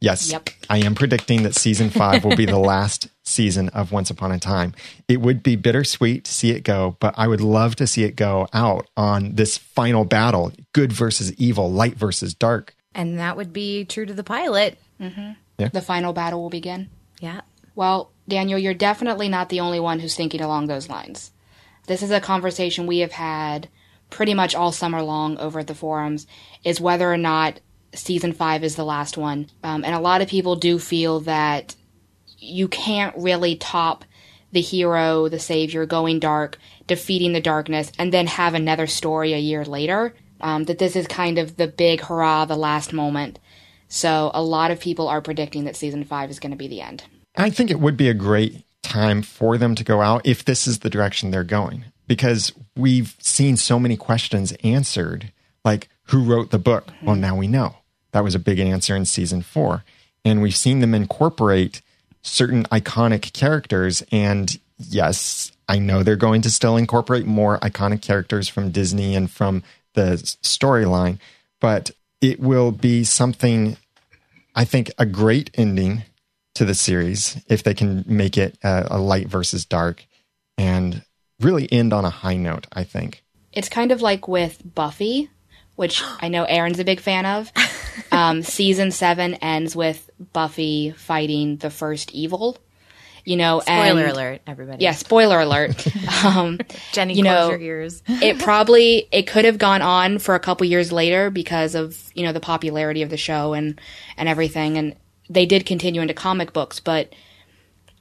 Yes, 0.00 0.32
Yep. 0.32 0.50
I 0.68 0.78
am 0.78 0.96
predicting 0.96 1.44
that 1.44 1.54
season 1.54 1.88
five 1.90 2.24
will 2.24 2.34
be 2.34 2.46
the 2.46 2.58
last 2.72 3.08
season 3.22 3.68
of 3.68 3.92
Once 3.92 4.10
Upon 4.10 4.32
a 4.32 4.38
Time. 4.38 4.74
It 5.06 5.20
would 5.20 5.42
be 5.44 5.54
bittersweet 5.54 6.24
to 6.24 6.32
see 6.32 6.50
it 6.50 6.64
go, 6.64 6.96
but 6.98 7.14
I 7.16 7.28
would 7.28 7.40
love 7.40 7.76
to 7.76 7.86
see 7.86 8.02
it 8.02 8.16
go 8.16 8.48
out 8.52 8.88
on 8.96 9.36
this 9.36 9.58
final 9.58 10.04
battle 10.04 10.52
good 10.72 10.92
versus 10.92 11.32
evil, 11.34 11.70
light 11.70 11.94
versus 11.94 12.34
dark. 12.34 12.74
And 12.94 13.18
that 13.18 13.36
would 13.36 13.52
be 13.52 13.84
true 13.84 14.04
to 14.04 14.12
the 14.12 14.24
pilot. 14.24 14.78
Mm-hmm. 15.00 15.32
The 15.72 15.80
final 15.80 16.12
battle 16.12 16.42
will 16.42 16.50
begin. 16.50 16.88
Yeah. 17.20 17.42
Well, 17.76 18.10
Daniel, 18.28 18.58
you're 18.58 18.74
definitely 18.74 19.28
not 19.28 19.48
the 19.48 19.60
only 19.60 19.80
one 19.80 19.98
who's 19.98 20.14
thinking 20.14 20.40
along 20.40 20.66
those 20.66 20.88
lines. 20.88 21.32
This 21.86 22.02
is 22.02 22.10
a 22.10 22.20
conversation 22.20 22.86
we 22.86 22.98
have 22.98 23.12
had 23.12 23.68
pretty 24.10 24.34
much 24.34 24.54
all 24.54 24.72
summer 24.72 25.02
long 25.02 25.38
over 25.38 25.60
at 25.60 25.66
the 25.66 25.74
forums 25.74 26.26
is 26.64 26.80
whether 26.80 27.10
or 27.10 27.16
not 27.16 27.60
season 27.94 28.32
five 28.32 28.62
is 28.62 28.76
the 28.76 28.84
last 28.84 29.16
one. 29.16 29.48
Um, 29.62 29.84
and 29.84 29.94
a 29.94 30.00
lot 30.00 30.20
of 30.20 30.28
people 30.28 30.56
do 30.56 30.78
feel 30.78 31.20
that 31.20 31.74
you 32.38 32.68
can't 32.68 33.16
really 33.16 33.56
top 33.56 34.04
the 34.52 34.60
hero, 34.60 35.28
the 35.28 35.38
savior, 35.38 35.86
going 35.86 36.20
dark, 36.20 36.58
defeating 36.86 37.32
the 37.32 37.40
darkness, 37.40 37.90
and 37.98 38.12
then 38.12 38.26
have 38.26 38.54
another 38.54 38.86
story 38.86 39.32
a 39.32 39.38
year 39.38 39.64
later. 39.64 40.14
Um, 40.40 40.64
that 40.64 40.78
this 40.78 40.96
is 40.96 41.06
kind 41.06 41.38
of 41.38 41.56
the 41.56 41.68
big 41.68 42.00
hurrah, 42.00 42.44
the 42.46 42.56
last 42.56 42.92
moment. 42.92 43.38
So 43.88 44.30
a 44.34 44.42
lot 44.42 44.72
of 44.72 44.80
people 44.80 45.06
are 45.06 45.20
predicting 45.20 45.64
that 45.64 45.76
season 45.76 46.04
five 46.04 46.30
is 46.30 46.40
going 46.40 46.50
to 46.50 46.56
be 46.56 46.66
the 46.66 46.80
end. 46.80 47.04
I 47.36 47.50
think 47.50 47.70
it 47.70 47.80
would 47.80 47.96
be 47.96 48.08
a 48.08 48.14
great 48.14 48.64
time 48.82 49.22
for 49.22 49.56
them 49.56 49.74
to 49.74 49.84
go 49.84 50.02
out 50.02 50.26
if 50.26 50.44
this 50.44 50.66
is 50.66 50.80
the 50.80 50.90
direction 50.90 51.30
they're 51.30 51.44
going, 51.44 51.84
because 52.06 52.52
we've 52.76 53.16
seen 53.18 53.56
so 53.56 53.78
many 53.78 53.96
questions 53.96 54.52
answered. 54.62 55.32
Like, 55.64 55.88
who 56.04 56.24
wrote 56.24 56.50
the 56.50 56.58
book? 56.58 56.86
Mm-hmm. 56.86 57.06
Well, 57.06 57.16
now 57.16 57.36
we 57.36 57.46
know. 57.46 57.76
That 58.12 58.24
was 58.24 58.34
a 58.34 58.40
big 58.40 58.58
answer 58.58 58.94
in 58.94 59.06
season 59.06 59.42
four. 59.42 59.84
And 60.24 60.42
we've 60.42 60.56
seen 60.56 60.80
them 60.80 60.94
incorporate 60.94 61.80
certain 62.22 62.64
iconic 62.64 63.32
characters. 63.32 64.02
And 64.12 64.58
yes, 64.78 65.52
I 65.68 65.78
know 65.78 66.02
they're 66.02 66.16
going 66.16 66.42
to 66.42 66.50
still 66.50 66.76
incorporate 66.76 67.26
more 67.26 67.58
iconic 67.60 68.02
characters 68.02 68.48
from 68.48 68.70
Disney 68.70 69.16
and 69.16 69.30
from 69.30 69.62
the 69.94 70.16
storyline, 70.42 71.18
but 71.60 71.90
it 72.20 72.40
will 72.40 72.72
be 72.72 73.04
something, 73.04 73.76
I 74.54 74.64
think, 74.64 74.90
a 74.98 75.06
great 75.06 75.50
ending 75.54 76.02
to 76.54 76.64
the 76.64 76.74
series 76.74 77.42
if 77.48 77.62
they 77.62 77.74
can 77.74 78.04
make 78.06 78.36
it 78.36 78.58
a, 78.62 78.86
a 78.92 78.98
light 78.98 79.28
versus 79.28 79.64
dark 79.64 80.04
and 80.58 81.02
really 81.40 81.70
end 81.72 81.92
on 81.92 82.04
a 82.04 82.10
high 82.10 82.36
note, 82.36 82.66
I 82.72 82.84
think. 82.84 83.24
It's 83.52 83.68
kind 83.68 83.92
of 83.92 84.00
like 84.00 84.28
with 84.28 84.62
Buffy, 84.74 85.30
which 85.76 86.02
I 86.20 86.28
know 86.28 86.44
Erin's 86.44 86.78
a 86.78 86.84
big 86.84 87.00
fan 87.00 87.26
of. 87.26 87.50
Um, 88.10 88.42
season 88.42 88.90
seven 88.90 89.34
ends 89.34 89.76
with 89.76 90.08
Buffy 90.32 90.92
fighting 90.92 91.56
the 91.56 91.70
first 91.70 92.12
evil. 92.12 92.58
You 93.24 93.36
know, 93.36 93.60
Spoiler 93.60 94.02
and, 94.02 94.12
alert, 94.12 94.40
everybody. 94.46 94.82
Yeah, 94.82 94.92
spoiler 94.92 95.40
alert. 95.40 95.86
um, 96.24 96.58
Jenny, 96.92 97.14
you 97.14 97.22
close 97.22 97.34
know, 97.34 97.50
your 97.50 97.60
ears. 97.60 98.02
it 98.08 98.38
probably 98.42 99.08
it 99.12 99.26
could 99.26 99.44
have 99.44 99.58
gone 99.58 99.80
on 99.80 100.18
for 100.18 100.34
a 100.34 100.40
couple 100.40 100.66
years 100.66 100.90
later 100.90 101.30
because 101.30 101.74
of 101.74 102.10
you 102.14 102.24
know 102.24 102.32
the 102.32 102.40
popularity 102.40 103.02
of 103.02 103.10
the 103.10 103.16
show 103.16 103.52
and 103.52 103.80
and 104.16 104.28
everything, 104.28 104.76
and 104.76 104.96
they 105.28 105.46
did 105.46 105.66
continue 105.66 106.00
into 106.00 106.14
comic 106.14 106.52
books, 106.52 106.80
but 106.80 107.12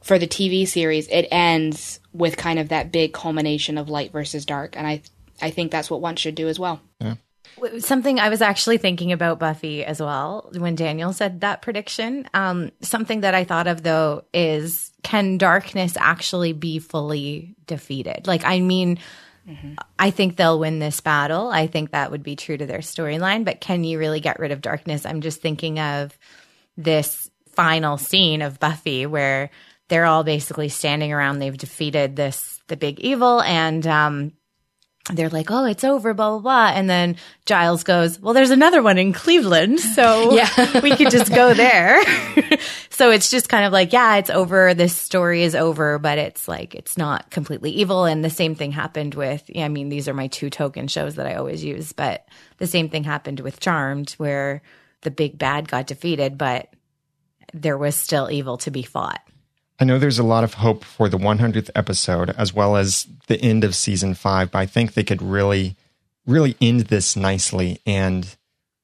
for 0.02 0.18
the 0.18 0.28
TV 0.28 0.68
series, 0.68 1.08
it 1.10 1.28
ends 1.32 2.00
with 2.14 2.36
kind 2.38 2.60
of 2.60 2.70
that 2.70 2.92
big 2.92 3.14
culmination 3.14 3.78
of 3.78 3.90
light 3.90 4.12
versus 4.12 4.46
dark, 4.46 4.76
and 4.76 4.88
I 4.88 5.02
I 5.42 5.50
think 5.50 5.72
that's 5.72 5.90
what 5.90 6.02
one 6.02 6.16
should 6.16 6.36
do 6.36 6.48
as 6.48 6.60
well. 6.60 6.82
Something 7.80 8.20
I 8.20 8.30
was 8.30 8.42
actually 8.42 8.78
thinking 8.78 9.12
about 9.12 9.40
Buffy 9.40 9.84
as 9.84 10.02
well 10.02 10.50
when 10.56 10.76
Daniel 10.76 11.14
said 11.14 11.42
that 11.42 11.62
prediction. 11.62 12.28
Um, 12.34 12.72
something 12.82 13.22
that 13.22 13.36
I 13.36 13.44
thought 13.44 13.68
of 13.68 13.84
though 13.84 14.24
is 14.34 14.92
can 15.04 15.38
darkness 15.38 15.96
actually 16.00 16.54
be 16.54 16.80
fully 16.80 17.56
defeated? 17.68 18.26
Like, 18.26 18.46
I 18.46 18.60
mean, 18.62 19.00
I 20.00 20.12
think 20.12 20.36
they'll 20.36 20.60
win 20.60 20.80
this 20.80 21.02
battle. 21.02 21.50
I 21.50 21.68
think 21.68 21.92
that 21.92 22.12
would 22.12 22.24
be 22.24 22.36
true 22.36 22.58
to 22.58 22.66
their 22.66 22.80
storyline, 22.80 23.44
but 23.44 23.60
can 23.60 23.84
you 23.84 23.98
really 24.00 24.20
get 24.20 24.40
rid 24.40 24.52
of 24.52 24.62
darkness? 24.62 25.06
I'm 25.06 25.22
just 25.22 25.42
thinking 25.42 25.80
of 25.80 26.18
this 26.84 27.30
final 27.54 27.98
scene 27.98 28.42
of 28.42 28.60
Buffy 28.60 29.06
where 29.06 29.50
they're 29.90 30.06
all 30.06 30.24
basically 30.24 30.70
standing 30.70 31.12
around. 31.12 31.40
They've 31.40 31.58
defeated 31.58 32.16
this, 32.16 32.60
the 32.68 32.78
big 32.78 33.00
evil, 33.00 33.42
and, 33.42 33.86
um, 33.86 34.34
they're 35.12 35.30
like, 35.30 35.50
oh, 35.50 35.66
it's 35.66 35.84
over, 35.84 36.14
blah, 36.14 36.30
blah, 36.30 36.40
blah. 36.40 36.72
And 36.76 36.88
then 36.88 37.16
Giles 37.48 37.84
goes, 37.84 38.20
well, 38.20 38.36
there's 38.36 38.52
another 38.52 38.84
one 38.84 39.00
in 39.00 39.14
Cleveland. 39.14 39.80
So 39.80 40.32
Yeah. 40.36 40.80
we 40.82 40.96
could 40.96 41.10
just 41.10 41.34
go 41.34 41.56
there. 41.56 42.02
so 42.92 43.10
it's 43.10 43.32
just 43.32 43.50
kind 43.50 43.66
of 43.66 43.74
like, 43.74 43.94
yeah, 43.94 44.18
it's 44.18 44.30
over. 44.30 44.76
This 44.76 44.96
story 44.96 45.42
is 45.42 45.56
over, 45.56 45.98
but 45.98 46.20
it's 46.20 46.48
like, 46.48 46.76
it's 46.76 47.00
not 47.00 47.32
completely 47.32 47.72
evil. 47.72 48.06
And 48.06 48.24
the 48.24 48.30
same 48.30 48.54
thing 48.54 48.72
happened 48.72 49.16
with, 49.16 49.44
yeah, 49.50 49.66
I 49.66 49.70
mean, 49.70 49.90
these 49.90 50.08
are 50.08 50.14
my 50.14 50.28
two 50.28 50.52
token 50.52 50.88
shows 50.88 51.16
that 51.16 51.26
I 51.26 51.34
always 51.34 51.64
use, 51.64 51.94
but 51.94 52.24
the 52.58 52.68
same 52.68 52.88
thing 52.88 53.04
happened 53.04 53.40
with 53.40 53.60
Charmed 53.60 54.12
where 54.14 54.62
the 55.02 55.12
big 55.12 55.38
bad 55.38 55.68
got 55.68 55.88
defeated, 55.88 56.38
but 56.38 56.70
there 57.54 57.78
was 57.78 57.96
still 57.96 58.30
evil 58.32 58.58
to 58.58 58.72
be 58.72 58.84
fought. 58.84 59.22
I 59.80 59.84
know 59.84 59.98
there's 59.98 60.20
a 60.20 60.24
lot 60.24 60.44
of 60.44 60.56
hope 60.56 60.84
for 60.84 61.10
the 61.10 61.18
100th 61.18 61.72
episode 61.74 62.30
as 62.32 62.54
well 62.54 62.76
as 62.76 63.08
the 63.28 63.42
end 63.42 63.64
of 63.64 63.76
season 63.76 64.14
five, 64.14 64.52
but 64.52 64.60
I 64.60 64.66
think 64.68 64.94
they 64.94 65.04
could 65.04 65.22
really, 65.22 65.76
really 66.28 66.56
end 66.62 66.82
this 66.82 67.16
nicely 67.16 67.80
and 67.86 68.36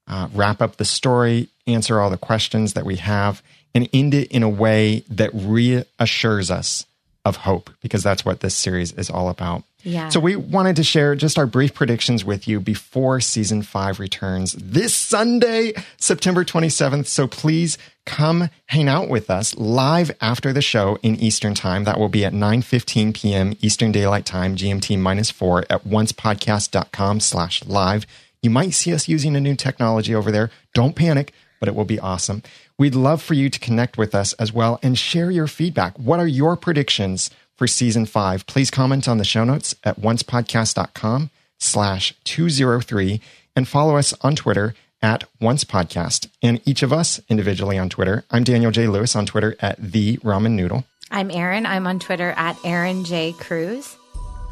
uh, 0.08 0.28
wrap 0.34 0.62
up 0.62 0.78
the 0.78 0.86
story, 0.86 1.50
answer 1.68 2.00
all 2.00 2.10
the 2.10 2.18
questions 2.18 2.74
that 2.74 2.86
we 2.86 2.96
have, 2.96 3.44
and 3.76 3.88
end 3.94 4.16
it 4.16 4.32
in 4.32 4.42
a 4.42 4.50
way 4.50 5.04
that 5.10 5.30
reassures 5.34 6.50
us 6.50 6.86
of 7.24 7.36
hope 7.36 7.70
because 7.82 8.02
that's 8.02 8.26
what 8.26 8.40
this 8.40 8.56
series 8.56 8.92
is 8.94 9.10
all 9.10 9.30
about. 9.30 9.64
So 10.10 10.20
we 10.20 10.36
wanted 10.36 10.76
to 10.76 10.84
share 10.84 11.16
just 11.16 11.38
our 11.40 11.46
brief 11.46 11.74
predictions 11.74 12.26
with 12.26 12.46
you 12.46 12.60
before 12.60 13.22
season 13.22 13.62
five 13.62 14.00
returns 14.00 14.52
this 14.54 14.94
Sunday, 14.94 15.74
September 15.96 16.44
27th. 16.44 17.06
So 17.08 17.26
please 17.26 17.78
come 18.06 18.50
hang 18.66 18.90
out 18.90 19.08
with 19.08 19.30
us 19.30 19.56
live 19.56 20.12
after 20.20 20.52
the 20.52 20.62
show 20.62 20.98
in 21.04 21.16
Eastern 21.16 21.54
time. 21.54 21.86
That 21.86 22.00
will 22.00 22.10
be 22.10 22.26
at 22.26 22.34
9.15 22.34 23.14
p.m. 23.14 23.54
Eastern 23.62 23.94
Daylight 23.94 24.26
Time, 24.26 24.58
GMT 24.58 25.00
minus 25.00 25.32
four 25.32 25.64
at 25.70 25.84
oncepodcast.com 25.86 27.22
slash 27.22 27.64
live. 27.66 28.06
You 28.42 28.50
might 28.50 28.74
see 28.74 28.94
us 28.94 29.08
using 29.08 29.36
a 29.38 29.42
new 29.42 29.56
technology 29.56 30.14
over 30.14 30.32
there. 30.32 30.52
Don't 30.74 30.96
panic, 30.96 31.34
but 31.60 31.70
it 31.70 31.76
will 31.76 31.86
be 31.86 32.00
awesome. 32.00 32.44
We'd 32.78 32.94
love 32.94 33.22
for 33.22 33.34
you 33.34 33.50
to 33.50 33.60
connect 33.60 33.98
with 33.98 34.14
us 34.14 34.34
as 34.34 34.52
well 34.52 34.80
and 34.84 34.98
share 34.98 35.32
your 35.32 35.48
feedback. 35.48 35.98
What 35.98 36.20
are 36.20 36.28
your 36.28 36.56
predictions 36.56 37.30
for 37.58 37.68
season 37.68 38.06
five? 38.06 38.46
Please 38.48 38.72
comment 38.72 39.08
on 39.08 39.18
the 39.18 39.26
show 39.26 39.44
notes 39.44 39.76
at 39.84 40.00
oncepodcast.com 40.00 41.30
slash 41.58 42.14
203 42.24 43.20
and 43.56 43.68
follow 43.68 43.98
us 43.98 44.14
on 44.22 44.36
Twitter 44.36 44.76
at 45.02 45.24
Once 45.40 45.64
Podcast 45.64 46.30
and 46.42 46.62
each 46.66 46.84
of 46.84 46.94
us 46.94 47.20
individually 47.30 47.78
on 47.78 47.90
Twitter. 47.90 48.24
I'm 48.32 48.44
Daniel 48.44 48.72
J. 48.72 48.88
Lewis 48.88 49.16
on 49.16 49.26
Twitter 49.26 49.56
at 49.60 49.78
The 49.80 50.18
Ramen 50.18 50.52
Noodle. 50.52 50.86
I'm 51.12 51.32
Erin. 51.32 51.66
I'm 51.66 51.88
on 51.88 52.00
Twitter 52.00 52.34
at 52.38 52.58
Erin 52.64 53.04
J. 53.04 53.34
Cruz. 53.34 53.96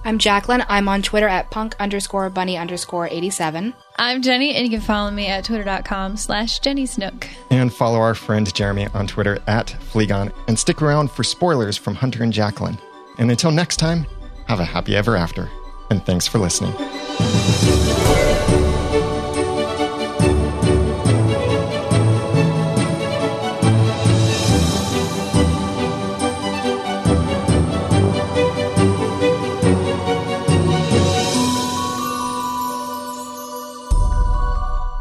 I'm 0.05 0.19
Jacqueline. 0.19 0.63
I'm 0.69 0.87
on 0.87 1.01
Twitter 1.01 1.27
at 1.27 1.49
punk 1.49 1.75
underscore 1.79 2.29
bunny 2.29 2.57
underscore 2.57 3.07
87. 3.07 3.73
I'm 3.97 4.21
Jenny, 4.21 4.53
and 4.53 4.63
you 4.63 4.69
can 4.69 4.85
follow 4.85 5.09
me 5.09 5.25
at 5.27 5.45
twitter.com 5.45 6.15
slash 6.17 6.59
Jenny 6.59 6.85
Snook. 6.85 7.27
And 7.49 7.73
follow 7.73 7.99
our 7.99 8.13
friend 8.13 8.53
Jeremy 8.53 8.87
on 8.93 9.07
Twitter 9.07 9.39
at 9.47 9.67
Fleegon 9.91 10.31
and 10.47 10.59
stick 10.59 10.83
around 10.83 11.09
for 11.09 11.23
spoilers 11.23 11.75
from 11.75 11.95
Hunter 11.95 12.21
and 12.21 12.31
Jacqueline. 12.31 12.77
And 13.17 13.31
until 13.31 13.51
next 13.51 13.77
time, 13.77 14.05
have 14.47 14.59
a 14.59 14.65
happy 14.65 14.95
ever 14.95 15.15
after. 15.15 15.49
And 15.89 16.05
thanks 16.05 16.27
for 16.27 16.39
listening. 16.39 16.73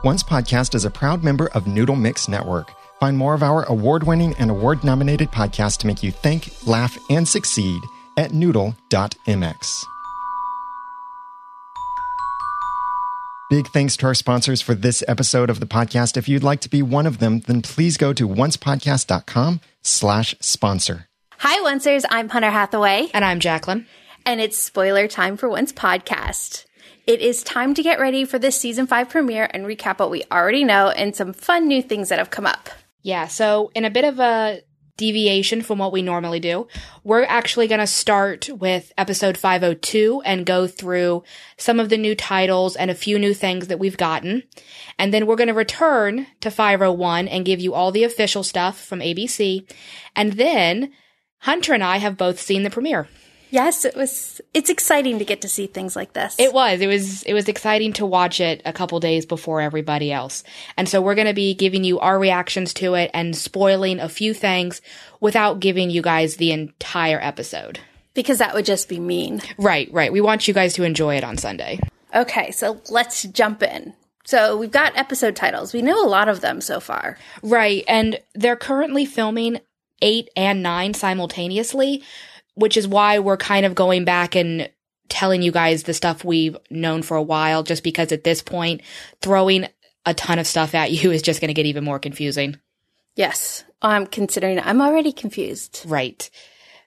Once 0.04 0.22
Podcast 0.22 0.74
is 0.74 0.84
a 0.84 0.90
proud 0.90 1.24
member 1.24 1.48
of 1.54 1.66
Noodle 1.66 1.96
Mix 1.96 2.28
Network. 2.28 2.74
Find 3.00 3.16
more 3.16 3.32
of 3.32 3.42
our 3.42 3.64
award 3.64 4.02
winning 4.02 4.34
and 4.38 4.50
award 4.50 4.84
nominated 4.84 5.30
podcasts 5.30 5.78
to 5.78 5.86
make 5.86 6.02
you 6.02 6.10
think, 6.10 6.50
laugh, 6.66 6.96
and 7.08 7.26
succeed 7.26 7.80
at 8.16 8.32
noodle.mx. 8.32 9.84
Big 13.50 13.66
thanks 13.68 13.96
to 13.98 14.06
our 14.06 14.14
sponsors 14.14 14.62
for 14.62 14.74
this 14.74 15.04
episode 15.06 15.50
of 15.50 15.60
the 15.60 15.66
podcast. 15.66 16.16
If 16.16 16.28
you'd 16.28 16.42
like 16.42 16.60
to 16.60 16.68
be 16.70 16.82
one 16.82 17.06
of 17.06 17.18
them, 17.18 17.40
then 17.40 17.62
please 17.62 17.96
go 17.96 18.12
to 18.14 18.26
oncepodcast.com 18.28 19.60
slash 19.82 20.34
sponsor. 20.40 21.08
Hi, 21.38 21.58
Oncers. 21.70 22.04
I'm 22.10 22.30
Hunter 22.30 22.50
Hathaway, 22.50 23.08
And 23.12 23.24
I'm 23.24 23.38
Jacqueline. 23.40 23.86
and 24.24 24.40
it's 24.40 24.56
spoiler 24.56 25.06
time 25.06 25.36
for 25.36 25.48
Once 25.48 25.72
Podcast. 25.72 26.64
It 27.06 27.20
is 27.20 27.42
time 27.42 27.74
to 27.74 27.82
get 27.82 28.00
ready 28.00 28.24
for 28.24 28.38
this 28.38 28.58
season 28.58 28.86
five 28.86 29.10
premiere 29.10 29.46
and 29.52 29.66
recap 29.66 29.98
what 29.98 30.10
we 30.10 30.24
already 30.32 30.64
know 30.64 30.88
and 30.88 31.14
some 31.14 31.34
fun 31.34 31.68
new 31.68 31.82
things 31.82 32.08
that 32.08 32.18
have 32.18 32.30
come 32.30 32.46
up. 32.46 32.70
Yeah, 33.02 33.26
so 33.28 33.70
in 33.74 33.84
a 33.84 33.90
bit 33.90 34.04
of 34.06 34.18
a 34.18 34.62
deviation 34.96 35.62
from 35.62 35.78
what 35.78 35.92
we 35.92 36.02
normally 36.02 36.40
do, 36.40 36.68
we're 37.02 37.24
actually 37.24 37.66
going 37.66 37.80
to 37.80 37.86
start 37.86 38.48
with 38.48 38.92
episode 38.96 39.36
502 39.36 40.22
and 40.24 40.46
go 40.46 40.66
through 40.66 41.22
some 41.56 41.80
of 41.80 41.88
the 41.88 41.98
new 41.98 42.14
titles 42.14 42.76
and 42.76 42.90
a 42.90 42.94
few 42.94 43.18
new 43.18 43.34
things 43.34 43.68
that 43.68 43.78
we've 43.78 43.96
gotten. 43.96 44.44
And 44.98 45.12
then 45.12 45.26
we're 45.26 45.36
going 45.36 45.48
to 45.48 45.54
return 45.54 46.26
to 46.40 46.50
501 46.50 47.28
and 47.28 47.44
give 47.44 47.60
you 47.60 47.74
all 47.74 47.90
the 47.90 48.04
official 48.04 48.42
stuff 48.42 48.80
from 48.80 49.00
ABC. 49.00 49.68
And 50.14 50.34
then 50.34 50.92
Hunter 51.38 51.74
and 51.74 51.84
I 51.84 51.98
have 51.98 52.16
both 52.16 52.40
seen 52.40 52.62
the 52.62 52.70
premiere. 52.70 53.08
Yes, 53.54 53.84
it 53.84 53.94
was. 53.94 54.40
It's 54.52 54.68
exciting 54.68 55.20
to 55.20 55.24
get 55.24 55.42
to 55.42 55.48
see 55.48 55.68
things 55.68 55.94
like 55.94 56.12
this. 56.12 56.34
It 56.40 56.52
was. 56.52 56.80
It 56.80 56.88
was. 56.88 57.22
It 57.22 57.34
was 57.34 57.48
exciting 57.48 57.92
to 57.94 58.04
watch 58.04 58.40
it 58.40 58.60
a 58.64 58.72
couple 58.72 58.98
days 58.98 59.26
before 59.26 59.60
everybody 59.60 60.10
else. 60.10 60.42
And 60.76 60.88
so 60.88 61.00
we're 61.00 61.14
going 61.14 61.28
to 61.28 61.34
be 61.34 61.54
giving 61.54 61.84
you 61.84 62.00
our 62.00 62.18
reactions 62.18 62.74
to 62.74 62.94
it 62.94 63.12
and 63.14 63.36
spoiling 63.36 64.00
a 64.00 64.08
few 64.08 64.34
things 64.34 64.80
without 65.20 65.60
giving 65.60 65.88
you 65.88 66.02
guys 66.02 66.34
the 66.36 66.50
entire 66.50 67.20
episode. 67.20 67.78
because 68.14 68.38
that 68.38 68.54
would 68.54 68.64
just 68.64 68.88
be 68.88 68.98
mean. 68.98 69.40
Right, 69.58 69.88
right. 69.92 70.12
We 70.12 70.20
want 70.20 70.46
you 70.48 70.54
guys 70.54 70.74
to 70.74 70.84
enjoy 70.84 71.16
it 71.16 71.24
on 71.24 71.36
Sunday. 71.36 71.78
Okay, 72.14 72.50
so 72.52 72.80
let's 72.90 73.22
jump 73.24 73.62
in. 73.62 73.92
So 74.24 74.56
we've 74.56 74.70
got 74.70 74.96
episode 74.96 75.36
titles. 75.36 75.72
We 75.74 75.82
know 75.82 76.04
a 76.04 76.08
lot 76.08 76.28
of 76.28 76.40
them 76.40 76.60
so 76.60 76.80
far. 76.80 77.18
Right. 77.42 77.84
And 77.86 78.18
they're 78.34 78.56
currently 78.56 79.04
filming 79.04 79.60
eight 80.00 80.28
and 80.36 80.62
nine 80.62 80.94
simultaneously, 80.94 82.02
which 82.54 82.76
is 82.76 82.88
why 82.88 83.18
we're 83.18 83.36
kind 83.36 83.66
of 83.66 83.74
going 83.74 84.04
back 84.04 84.34
and 84.34 84.70
telling 85.08 85.42
you 85.42 85.52
guys 85.52 85.82
the 85.82 85.94
stuff 85.94 86.24
we've 86.24 86.56
known 86.70 87.02
for 87.02 87.16
a 87.16 87.22
while, 87.22 87.62
just 87.62 87.84
because 87.84 88.12
at 88.12 88.24
this 88.24 88.42
point, 88.42 88.80
throwing 89.20 89.66
a 90.06 90.14
ton 90.14 90.38
of 90.38 90.46
stuff 90.46 90.74
at 90.74 90.90
you 91.02 91.10
is 91.10 91.22
just 91.22 91.40
going 91.40 91.48
to 91.48 91.54
get 91.54 91.66
even 91.66 91.84
more 91.84 91.98
confusing. 91.98 92.58
Yes. 93.16 93.64
I'm 93.82 94.06
considering. 94.06 94.58
I'm 94.58 94.80
already 94.80 95.12
confused. 95.12 95.84
Right. 95.86 96.28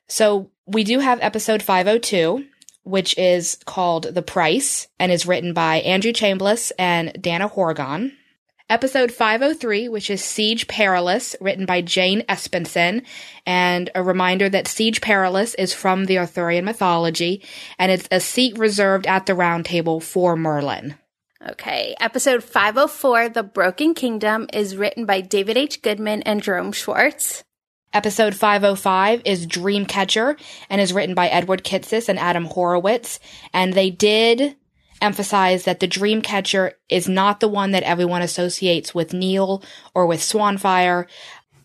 So 0.07 0.49
we 0.65 0.83
do 0.83 0.99
have 0.99 1.19
episode 1.21 1.61
502, 1.61 2.45
which 2.83 3.17
is 3.17 3.59
called 3.65 4.03
The 4.03 4.21
Price 4.21 4.87
and 4.99 5.11
is 5.11 5.25
written 5.25 5.53
by 5.53 5.77
Andrew 5.77 6.11
Chambliss 6.11 6.71
and 6.79 7.21
Dana 7.21 7.47
Horgan. 7.47 8.17
Episode 8.69 9.13
503, 9.13 9.87
which 9.87 10.09
is 10.09 10.21
Siege 10.21 10.67
Perilous, 10.67 11.37
written 11.39 11.65
by 11.65 11.79
Jane 11.79 12.23
Espenson. 12.23 13.05
And 13.45 13.89
a 13.95 14.03
reminder 14.03 14.49
that 14.49 14.67
Siege 14.67 14.99
Perilous 14.99 15.53
is 15.53 15.73
from 15.73 16.03
the 16.03 16.17
Arthurian 16.17 16.65
mythology, 16.65 17.43
and 17.79 17.93
it's 17.93 18.09
a 18.11 18.19
seat 18.19 18.57
reserved 18.57 19.07
at 19.07 19.25
the 19.25 19.35
round 19.35 19.65
table 19.65 20.01
for 20.01 20.35
Merlin. 20.35 20.95
Okay. 21.47 21.95
Episode 22.01 22.43
504, 22.43 23.29
The 23.29 23.43
Broken 23.43 23.93
Kingdom, 23.93 24.47
is 24.51 24.75
written 24.75 25.05
by 25.05 25.21
David 25.21 25.55
H. 25.55 25.81
Goodman 25.81 26.23
and 26.23 26.43
Jerome 26.43 26.73
Schwartz. 26.73 27.45
Episode 27.93 28.35
505 28.35 29.21
is 29.23 29.47
Dreamcatcher 29.47 30.37
and 30.69 30.81
is 30.81 30.91
written 30.91 31.15
by 31.15 31.29
Edward 31.29 31.63
Kitsis 31.63 32.09
and 32.09 32.19
Adam 32.19 32.43
Horowitz. 32.43 33.21
And 33.53 33.73
they 33.73 33.91
did 33.91 34.57
emphasize 35.01 35.63
that 35.65 35.79
the 35.79 35.87
Dreamcatcher 35.87 36.73
is 36.89 37.07
not 37.07 37.39
the 37.39 37.47
one 37.47 37.71
that 37.71 37.83
everyone 37.83 38.21
associates 38.21 38.93
with 38.95 39.13
Neal 39.13 39.63
or 39.93 40.05
with 40.05 40.19
Swanfire. 40.19 41.05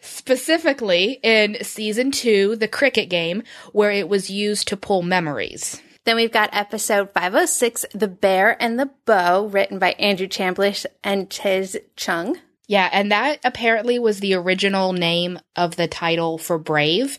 Specifically 0.01 1.21
in 1.23 1.57
season 1.63 2.11
two, 2.11 2.57
the 2.57 2.69
cricket 2.69 3.09
game, 3.09 3.43
where 3.73 3.91
it 3.91 4.09
was 4.09 4.29
used 4.31 4.69
to 4.69 4.77
pull 4.77 5.03
memories. 5.03 5.81
Then 6.05 6.17
we've 6.17 6.33
got 6.33 6.51
episode 6.53 7.13
506, 7.13 7.87
The 7.95 8.09
Bear 8.09 8.61
and 8.61 8.79
the 8.79 8.91
Bow, 9.07 9.47
written 9.47 9.79
by 9.79 9.93
Andrew 9.93 10.27
Chambliss 10.27 10.85
and 11.05 11.31
Tze 11.31 11.77
Chun. 11.97 12.37
Yeah, 12.67 12.89
and 12.93 13.13
that 13.13 13.39
apparently 13.45 13.99
was 13.99 14.19
the 14.21 14.35
original 14.35 14.93
name 14.93 15.39
of 15.55 15.77
the 15.77 15.87
title 15.87 16.37
for 16.39 16.59
Brave 16.59 17.19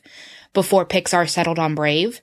before 0.53 0.86
Pixar 0.86 1.29
settled 1.29 1.60
on 1.60 1.75
Brave. 1.75 2.22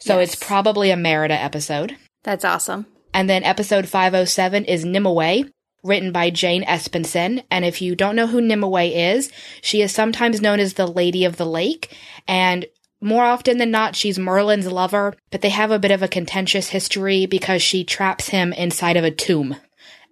So 0.00 0.18
Yes. 0.18 0.32
it's 0.34 0.44
probably 0.44 0.90
a 0.90 0.96
Merida 0.96 1.34
episode. 1.34 1.96
That's 2.24 2.44
awesome. 2.44 2.86
And 3.12 3.28
then 3.28 3.42
episode 3.44 3.88
507 3.88 4.64
is 4.66 4.84
Nimue, 4.84 5.50
written 5.82 6.12
by 6.12 6.30
Jane 6.30 6.64
Espenson. 6.64 7.42
And 7.50 7.64
if 7.64 7.82
you 7.82 7.94
don't 7.96 8.16
know 8.16 8.26
who 8.26 8.40
Nimue 8.40 8.92
is, 8.92 9.32
she 9.62 9.82
is 9.82 9.92
sometimes 9.92 10.40
known 10.40 10.60
as 10.60 10.74
the 10.74 10.86
Lady 10.86 11.24
of 11.24 11.36
the 11.36 11.46
Lake. 11.46 11.96
And 12.28 12.66
more 13.00 13.24
often 13.24 13.58
than 13.58 13.70
not, 13.70 13.96
she's 13.96 14.18
Merlin's 14.18 14.66
lover, 14.70 15.14
but 15.30 15.40
they 15.40 15.48
have 15.48 15.70
a 15.70 15.78
bit 15.78 15.90
of 15.90 16.02
a 16.02 16.08
contentious 16.08 16.68
history 16.68 17.26
because 17.26 17.62
she 17.62 17.82
traps 17.84 18.28
him 18.28 18.52
inside 18.52 18.96
of 18.96 19.04
a 19.04 19.10
tomb 19.10 19.56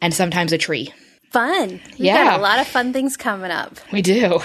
and 0.00 0.12
sometimes 0.14 0.52
a 0.52 0.58
tree. 0.58 0.92
Fun. 1.30 1.80
We've 1.90 2.00
Yeah. 2.06 2.24
got 2.24 2.38
a 2.40 2.42
lot 2.42 2.58
of 2.58 2.66
fun 2.66 2.92
things 2.92 3.16
coming 3.16 3.50
up. 3.50 3.76
We 3.92 4.00
do. 4.02 4.40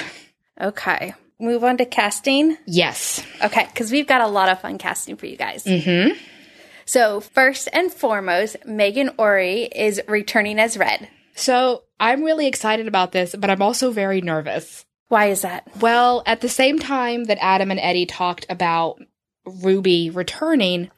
Okay. 0.60 1.14
Move 1.40 1.64
on 1.64 1.78
to 1.78 1.86
casting. 1.86 2.58
Yes. 2.68 3.24
Okay, 3.44 3.66
because 3.66 3.92
we've 3.92 4.08
got 4.08 4.22
a 4.22 4.28
lot 4.28 4.50
of 4.50 4.62
fun 4.62 4.78
casting 4.78 5.16
for 5.16 5.26
you 5.26 5.36
guys. 5.38 5.64
Mm-hmm. 5.64 6.18
So, 6.86 7.20
first 7.22 7.70
and 7.74 7.92
foremost, 7.94 8.58
Meghan 8.68 9.13
Ory 9.18 9.63
is 9.63 10.02
returning 10.08 10.60
as 10.60 10.78
Red. 10.78 11.08
So 11.36 11.84
I'm 12.00 12.24
really 12.24 12.48
excited 12.48 12.88
about 12.88 13.12
this, 13.12 13.36
but 13.38 13.50
I'm 13.50 13.62
also 13.62 13.92
very 13.92 14.22
nervous. 14.22 14.86
Why 15.08 15.28
is 15.28 15.42
that? 15.42 15.68
Well, 15.80 16.24
at 16.25 16.42
the 16.42 16.50
same 16.50 16.80
time 16.80 17.25
that 17.25 17.38
Adam 17.42 17.72
and 17.72 17.80
Eddie 17.80 18.06
talked 18.06 18.46
about 18.50 19.00
Ruby 19.46 20.10
returning, 20.10 20.90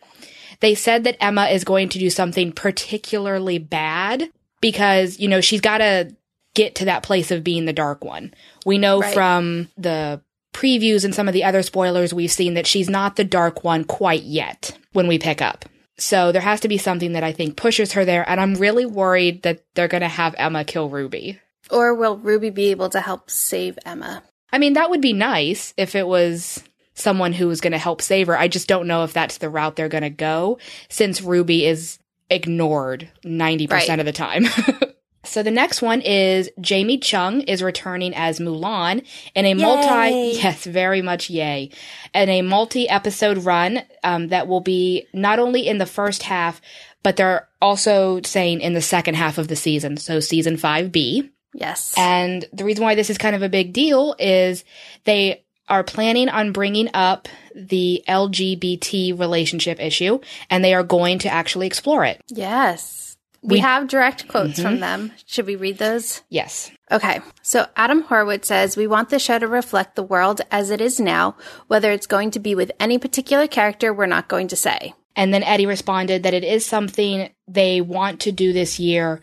they 0.59 0.75
said 0.75 1.03
that 1.03 1.17
Emma 1.23 1.45
is 1.47 1.63
going 1.63 1.89
to 1.89 1.99
do 1.99 2.09
something 2.09 2.51
particularly 2.51 3.57
bad 3.57 4.29
because, 4.61 5.19
you 5.19 5.27
know, 5.27 5.41
she's 5.41 5.61
got 5.61 5.79
to 5.79 6.15
get 6.53 6.75
to 6.75 6.85
that 6.85 7.03
place 7.03 7.31
of 7.31 7.43
being 7.43 7.65
the 7.65 7.73
dark 7.73 8.03
one. 8.03 8.33
We 8.65 8.77
know 8.77 9.01
Right. 9.01 9.13
from 9.13 9.69
the 9.77 10.21
previews 10.53 11.03
and 11.03 11.13
some 11.13 11.27
of 11.27 11.33
the 11.33 11.43
other 11.43 11.61
spoilers 11.61 12.13
we've 12.13 12.31
seen 12.31 12.53
that 12.53 12.65
she's 12.67 12.89
not 12.89 13.17
the 13.17 13.25
dark 13.25 13.63
one 13.63 13.83
quite 13.83 14.23
yet 14.23 14.77
when 14.93 15.07
we 15.07 15.19
pick 15.19 15.41
up. 15.41 15.65
So 15.97 16.31
there 16.31 16.41
has 16.41 16.59
to 16.61 16.67
be 16.67 16.77
something 16.77 17.13
that 17.13 17.23
I 17.23 17.31
think 17.31 17.55
pushes 17.55 17.93
her 17.93 18.03
there, 18.05 18.27
and 18.29 18.39
I'm 18.41 18.55
really 18.55 18.85
worried 18.85 19.43
that 19.43 19.63
they're 19.75 19.87
going 19.87 20.01
to 20.01 20.07
have 20.09 20.35
Emma 20.37 20.63
kill 20.65 20.89
Ruby. 20.89 21.39
Or 21.71 21.95
will 21.95 22.17
Ruby 22.17 22.49
be 22.49 22.71
able 22.71 22.89
to 22.89 22.99
help 22.99 23.29
save 23.29 23.79
Emma? 23.85 24.21
I 24.51 24.57
mean, 24.57 24.73
that 24.73 24.89
would 24.89 25.01
be 25.01 25.13
nice 25.13 25.73
if 25.77 25.95
it 25.95 26.05
was 26.07 26.63
someone 26.93 27.33
who 27.33 27.47
was 27.47 27.61
going 27.61 27.71
to 27.73 27.77
help 27.77 28.01
save 28.01 28.27
her. 28.27 28.37
I 28.37 28.47
just 28.47 28.67
don't 28.67 28.87
know 28.87 29.03
if 29.03 29.13
that's 29.13 29.37
the 29.39 29.49
route 29.49 29.75
they're 29.75 29.89
going 29.89 30.03
to 30.03 30.09
go 30.09 30.59
since 30.89 31.21
Ruby 31.21 31.65
is 31.65 31.97
ignored 32.29 33.09
90% 33.23 33.69
Right. 33.71 33.99
of 33.99 34.05
the 34.05 34.11
time. 34.11 34.45
so 35.25 35.43
the 35.43 35.51
next 35.51 35.81
one 35.81 36.01
is 36.01 36.49
Jamie 36.61 36.97
Chung 36.97 37.41
is 37.41 37.61
returning 37.61 38.13
as 38.15 38.39
Mulan 38.39 39.05
in 39.33 39.45
a 39.45 39.53
multi, 39.53 40.37
yes, 40.39 40.63
very 40.63 41.01
much 41.01 41.29
yay, 41.29 41.69
in 42.13 42.29
a 42.29 42.41
multi 42.41 42.87
episode 42.87 43.39
run 43.39 43.81
um, 44.03 44.29
that 44.29 44.47
will 44.47 44.61
be 44.61 45.07
not 45.13 45.39
only 45.39 45.67
in 45.67 45.77
the 45.77 45.85
first 45.85 46.23
half, 46.23 46.61
but 47.03 47.17
they're 47.17 47.47
also 47.61 48.21
saying 48.23 48.61
in 48.61 48.73
the 48.73 48.81
second 48.81 49.15
half 49.15 49.37
of 49.37 49.47
the 49.47 49.55
season. 49.55 49.97
So 49.97 50.19
season 50.19 50.57
5B. 50.57 51.29
Yes. 51.53 51.93
And 51.97 52.45
the 52.51 52.65
reason 52.65 52.83
why 52.83 52.95
this 52.95 53.09
is 53.09 53.17
kind 53.17 53.35
of 53.35 53.41
a 53.41 53.49
big 53.49 53.73
deal 53.73 54.15
is 54.19 54.65
they 55.05 55.43
are 55.69 55.83
planning 55.83 56.29
on 56.29 56.51
bringing 56.51 56.89
up 56.93 57.27
the 57.55 58.03
LGBT 58.07 59.17
relationship 59.19 59.79
issue 59.79 60.19
and 60.49 60.63
they 60.63 60.73
are 60.73 60.83
going 60.83 61.19
to 61.19 61.29
actually 61.29 61.67
explore 61.67 62.05
it. 62.05 62.21
yes. 62.27 63.04
We, 63.45 63.55
We- 63.55 63.57
Mm-hmm. 63.59 63.65
have 63.65 63.87
direct 63.87 64.27
quotes 64.27 64.59
from 64.61 64.79
them. 64.79 65.11
Should 65.25 65.45
we 65.45 65.55
read 65.55 65.77
those? 65.77 66.21
Yes. 66.29 66.71
Okay, 66.91 67.19
so 67.41 67.65
Adam 67.75 68.01
Horowitz 68.03 68.47
says 68.47 68.77
we 68.77 68.85
want 68.87 69.09
the 69.09 69.17
show 69.19 69.39
to 69.39 69.47
reflect 69.47 69.95
the 69.95 70.03
world 70.03 70.41
as 70.51 70.69
it 70.69 70.81
is 70.81 70.99
now. 70.99 71.35
Whether 71.67 71.91
it's 71.91 72.07
going 72.07 72.31
to 72.31 72.39
be 72.39 72.53
with 72.55 72.71
any 72.79 72.97
particular 72.99 73.47
character, 73.47 73.93
we're 73.93 74.05
not 74.05 74.27
going 74.27 74.49
to 74.49 74.55
say. 74.55 74.93
And 75.15 75.33
then 75.33 75.43
Eddie 75.43 75.65
responded 75.65 76.23
that 76.23 76.33
it 76.33 76.43
is 76.43 76.65
something 76.65 77.29
they 77.47 77.81
want 77.81 78.21
to 78.21 78.31
do 78.31 78.51
this 78.53 78.79
year. 78.79 79.21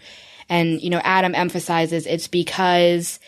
And, 0.48 0.80
you 0.80 0.90
know, 0.90 1.00
Adam 1.04 1.35
emphasizes 1.35 2.06
it's 2.06 2.28
because 2.28 3.20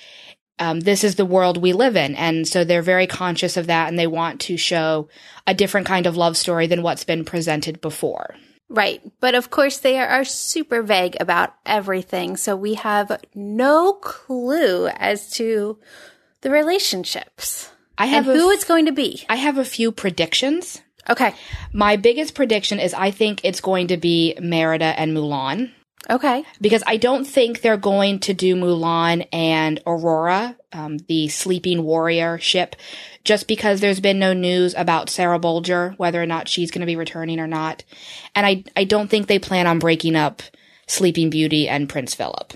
um, 0.58 0.80
this 0.80 1.04
is 1.04 1.14
the 1.16 1.24
world 1.26 1.58
we 1.60 1.72
live 1.72 1.96
in. 1.96 2.14
And 2.16 2.46
so 2.48 2.64
they're 2.64 2.82
very 2.82 3.06
conscious 3.06 3.56
of 3.56 3.66
that 3.68 3.88
and 3.88 3.98
they 3.98 4.06
want 4.06 4.40
to 4.42 4.56
show 4.56 5.08
a 5.46 5.54
different 5.54 5.86
kind 5.86 6.06
of 6.06 6.16
love 6.16 6.36
story 6.36 6.66
than 6.66 6.82
what's 6.82 7.04
been 7.04 7.24
presented 7.24 7.80
before. 7.80 8.34
Right, 8.68 9.02
but 9.20 9.34
of 9.34 9.50
course 9.50 9.78
they 9.78 9.98
are 9.98 10.24
super 10.24 10.82
vague 10.82 11.16
about 11.20 11.54
everything, 11.66 12.36
so 12.36 12.56
we 12.56 12.74
have 12.74 13.20
no 13.34 13.92
clue 13.94 14.88
as 14.88 15.30
to 15.32 15.78
the 16.40 16.50
relationships. 16.50 17.70
I 17.98 18.06
have 18.06 18.24
who 18.24 18.50
f- 18.50 18.54
it's 18.54 18.64
going 18.64 18.86
to 18.86 18.92
be. 18.92 19.24
I 19.28 19.36
have 19.36 19.58
a 19.58 19.64
few 19.64 19.92
predictions. 19.92 20.80
Okay, 21.08 21.34
My 21.72 21.96
biggest 21.96 22.34
prediction 22.34 22.80
is 22.80 22.94
I 22.94 23.10
think 23.10 23.40
it's 23.44 23.60
going 23.60 23.88
to 23.88 23.98
be 23.98 24.34
Merida 24.40 24.98
and 24.98 25.14
Mulan 25.14 25.70
okay, 26.10 26.44
because 26.60 26.82
I 26.86 26.96
don't 26.96 27.24
think 27.24 27.60
they're 27.60 27.76
going 27.76 28.20
to 28.20 28.34
do 28.34 28.56
Mulan 28.56 29.26
and 29.32 29.80
Aurora, 29.86 30.56
um, 30.72 30.98
the 31.08 31.28
sleeping 31.28 31.82
warrior 31.82 32.38
ship, 32.38 32.76
just 33.24 33.48
because 33.48 33.80
there's 33.80 34.00
been 34.00 34.18
no 34.18 34.32
news 34.32 34.74
about 34.76 35.10
Sarah 35.10 35.38
Bolger, 35.38 35.98
whether 35.98 36.22
or 36.22 36.26
not 36.26 36.48
she's 36.48 36.70
going 36.70 36.80
to 36.80 36.86
be 36.86 36.96
returning 36.96 37.40
or 37.40 37.46
not. 37.46 37.84
And 38.34 38.44
I, 38.46 38.64
I 38.76 38.84
don't 38.84 39.08
think 39.08 39.26
they 39.26 39.38
plan 39.38 39.66
on 39.66 39.78
breaking 39.78 40.16
up 40.16 40.42
Sleeping 40.86 41.30
Beauty 41.30 41.68
and 41.68 41.88
Prince 41.88 42.14
Philip. 42.14 42.54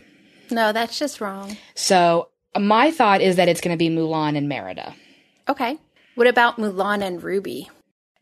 no, 0.51 0.73
that's 0.73 0.99
just 0.99 1.21
wrong. 1.21 1.57
So 1.75 2.29
my 2.59 2.91
thought 2.91 3.21
is 3.21 3.37
that 3.37 3.49
it's 3.49 3.61
going 3.61 3.75
to 3.75 3.79
be 3.79 3.91
Mulan 3.91 4.37
and 4.37 4.49
Merida. 4.49 4.95
Okay, 5.49 5.79
what 6.15 6.27
about 6.27 6.57
Mulan 6.59 7.03
and 7.03 7.23
Ruby? 7.23 7.71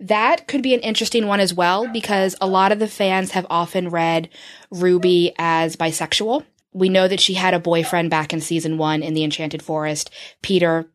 That 0.01 0.47
could 0.47 0.63
be 0.63 0.75
an 0.75 0.81
interesting 0.81 1.27
one 1.27 1.41
as 1.41 1.55
well 1.55 1.89
because 1.91 2.37
a 2.41 2.47
lot 2.47 2.71
of 2.73 2.79
the 2.79 2.89
fans 2.89 3.31
have 3.31 3.47
often 3.49 3.89
read 3.89 4.29
Ruby 4.71 5.33
as 5.39 5.77
bisexual. 5.77 6.45
We 6.73 6.91
know 6.91 7.09
that 7.09 7.21
she 7.21 7.35
had 7.35 7.55
a 7.55 7.59
boyfriend 7.59 8.11
back 8.11 8.35
in 8.35 8.43
season 8.43 8.77
one 8.77 9.03
in 9.03 9.15
the 9.15 9.25
Enchanted 9.25 9.63
Forest, 9.63 10.11
Peter, 10.43 10.87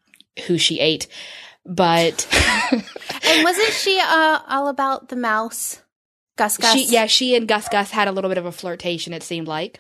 who 0.46 0.60
she 0.60 0.80
ate. 0.80 1.08
But 1.66 2.28
And 2.72 3.44
wasn't 3.44 3.70
she 3.74 4.00
uh, 4.00 4.40
all 4.48 4.68
about 4.68 5.10
the 5.10 5.16
mouse, 5.16 5.82
Gus 6.38 6.58
Gus? 6.58 6.72
she, 6.74 6.86
yeah, 6.86 7.08
she 7.08 7.36
and 7.36 7.48
Gus 7.48 7.68
Gus 7.70 7.92
had 7.92 8.08
a 8.08 8.12
little 8.12 8.30
bit 8.30 8.38
of 8.38 8.46
a 8.46 8.52
flirtation, 8.52 9.14
it 9.14 9.24
seemed 9.24 9.48
like. 9.48 9.80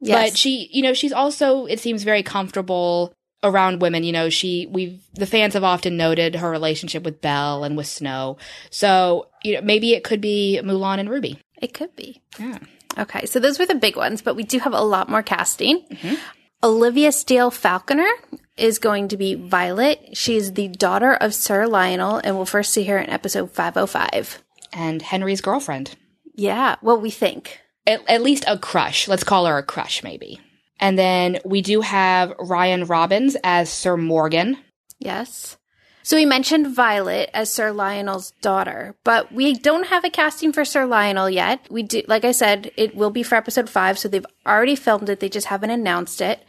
yes. 0.00 0.30
But 0.30 0.38
she, 0.38 0.68
you 0.72 0.82
know, 0.82 0.94
she's 0.94 1.12
also, 1.12 1.66
it 1.66 1.80
seems 1.80 2.04
very 2.04 2.22
comfortable 2.22 3.12
around 3.42 3.80
women. 3.80 4.04
You 4.04 4.12
know, 4.12 4.30
she, 4.30 4.66
we've, 4.66 5.02
the 5.14 5.26
fans 5.26 5.54
have 5.54 5.64
often 5.64 5.96
noted 5.96 6.36
her 6.36 6.50
relationship 6.50 7.02
with 7.02 7.20
Belle 7.20 7.64
and 7.64 7.76
with 7.76 7.86
Snow. 7.86 8.38
So, 8.70 9.28
you 9.42 9.54
know, 9.54 9.62
maybe 9.62 9.92
it 9.92 10.04
could 10.04 10.20
be 10.20 10.60
Mulan 10.62 11.00
and 11.00 11.10
Ruby. 11.10 11.38
It 11.60 11.74
could 11.74 11.94
be. 11.96 12.22
Yeah. 12.38 12.58
Okay, 12.98 13.26
so 13.26 13.38
those 13.38 13.58
were 13.58 13.66
the 13.66 13.74
big 13.74 13.96
ones, 13.96 14.20
but 14.20 14.34
we 14.34 14.42
do 14.42 14.58
have 14.58 14.74
a 14.74 14.80
lot 14.80 15.08
more 15.08 15.22
casting. 15.22 15.84
Mm-hmm. 15.86 16.14
Olivia 16.62 17.12
Steele 17.12 17.50
Falconer 17.50 18.10
is 18.56 18.78
going 18.78 19.08
to 19.08 19.16
be 19.16 19.34
Violet. 19.34 20.10
She's 20.12 20.52
the 20.52 20.68
daughter 20.68 21.14
of 21.14 21.34
Sir 21.34 21.66
Lionel, 21.66 22.20
and 22.22 22.36
we'll 22.36 22.44
first 22.44 22.72
see 22.72 22.84
her 22.84 22.98
in 22.98 23.08
episode 23.08 23.50
505. 23.52 24.42
And 24.72 25.02
Henry's 25.02 25.40
girlfriend. 25.40 25.96
Yeah, 26.34 26.76
well, 26.82 27.00
we 27.00 27.10
think. 27.10 27.60
At, 27.86 28.08
at 28.08 28.22
least 28.22 28.44
a 28.46 28.58
crush. 28.58 29.08
Let's 29.08 29.24
call 29.24 29.46
her 29.46 29.56
a 29.56 29.62
crush, 29.62 30.02
maybe. 30.02 30.40
And 30.80 30.98
then 30.98 31.38
we 31.44 31.62
do 31.62 31.82
have 31.82 32.32
Ryan 32.38 32.86
Robbins 32.86 33.36
as 33.44 33.70
Sir 33.70 33.96
Morgan. 33.96 34.56
Yes. 34.98 35.56
So 36.02 36.16
we 36.16 36.24
mentioned 36.24 36.74
Violet 36.74 37.30
as 37.34 37.52
Sir 37.52 37.70
Lionel's 37.70 38.32
daughter, 38.40 38.96
but 39.04 39.30
we 39.30 39.54
don't 39.54 39.86
have 39.88 40.04
a 40.04 40.10
casting 40.10 40.52
for 40.52 40.64
Sir 40.64 40.86
Lionel 40.86 41.28
yet. 41.28 41.66
We 41.70 41.82
do, 41.82 42.02
like 42.08 42.24
I 42.24 42.32
said, 42.32 42.72
it 42.76 42.96
will 42.96 43.10
be 43.10 43.22
for 43.22 43.34
episode 43.34 43.68
five, 43.68 43.98
so 43.98 44.08
they've 44.08 44.26
already 44.46 44.76
filmed 44.76 45.08
it. 45.10 45.20
They 45.20 45.28
just 45.28 45.48
haven't 45.48 45.70
announced 45.70 46.22
it. 46.22 46.42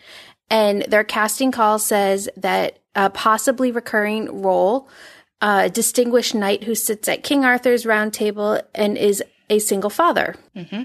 And 0.49 0.83
their 0.83 1.03
casting 1.03 1.51
call 1.51 1.79
says 1.79 2.29
that 2.37 2.79
a 2.95 3.09
possibly 3.09 3.71
recurring 3.71 4.41
role, 4.41 4.89
a 5.41 5.69
distinguished 5.69 6.33
knight 6.33 6.63
who 6.63 6.73
sits 6.73 7.07
at 7.09 7.23
King 7.23 7.43
Arthur's 7.43 7.85
round 7.85 8.13
table 8.13 8.61
and 8.73 8.97
is 8.97 9.21
a 9.49 9.59
single 9.59 9.89
father. 9.89 10.35
Mm-hmm. 10.55 10.83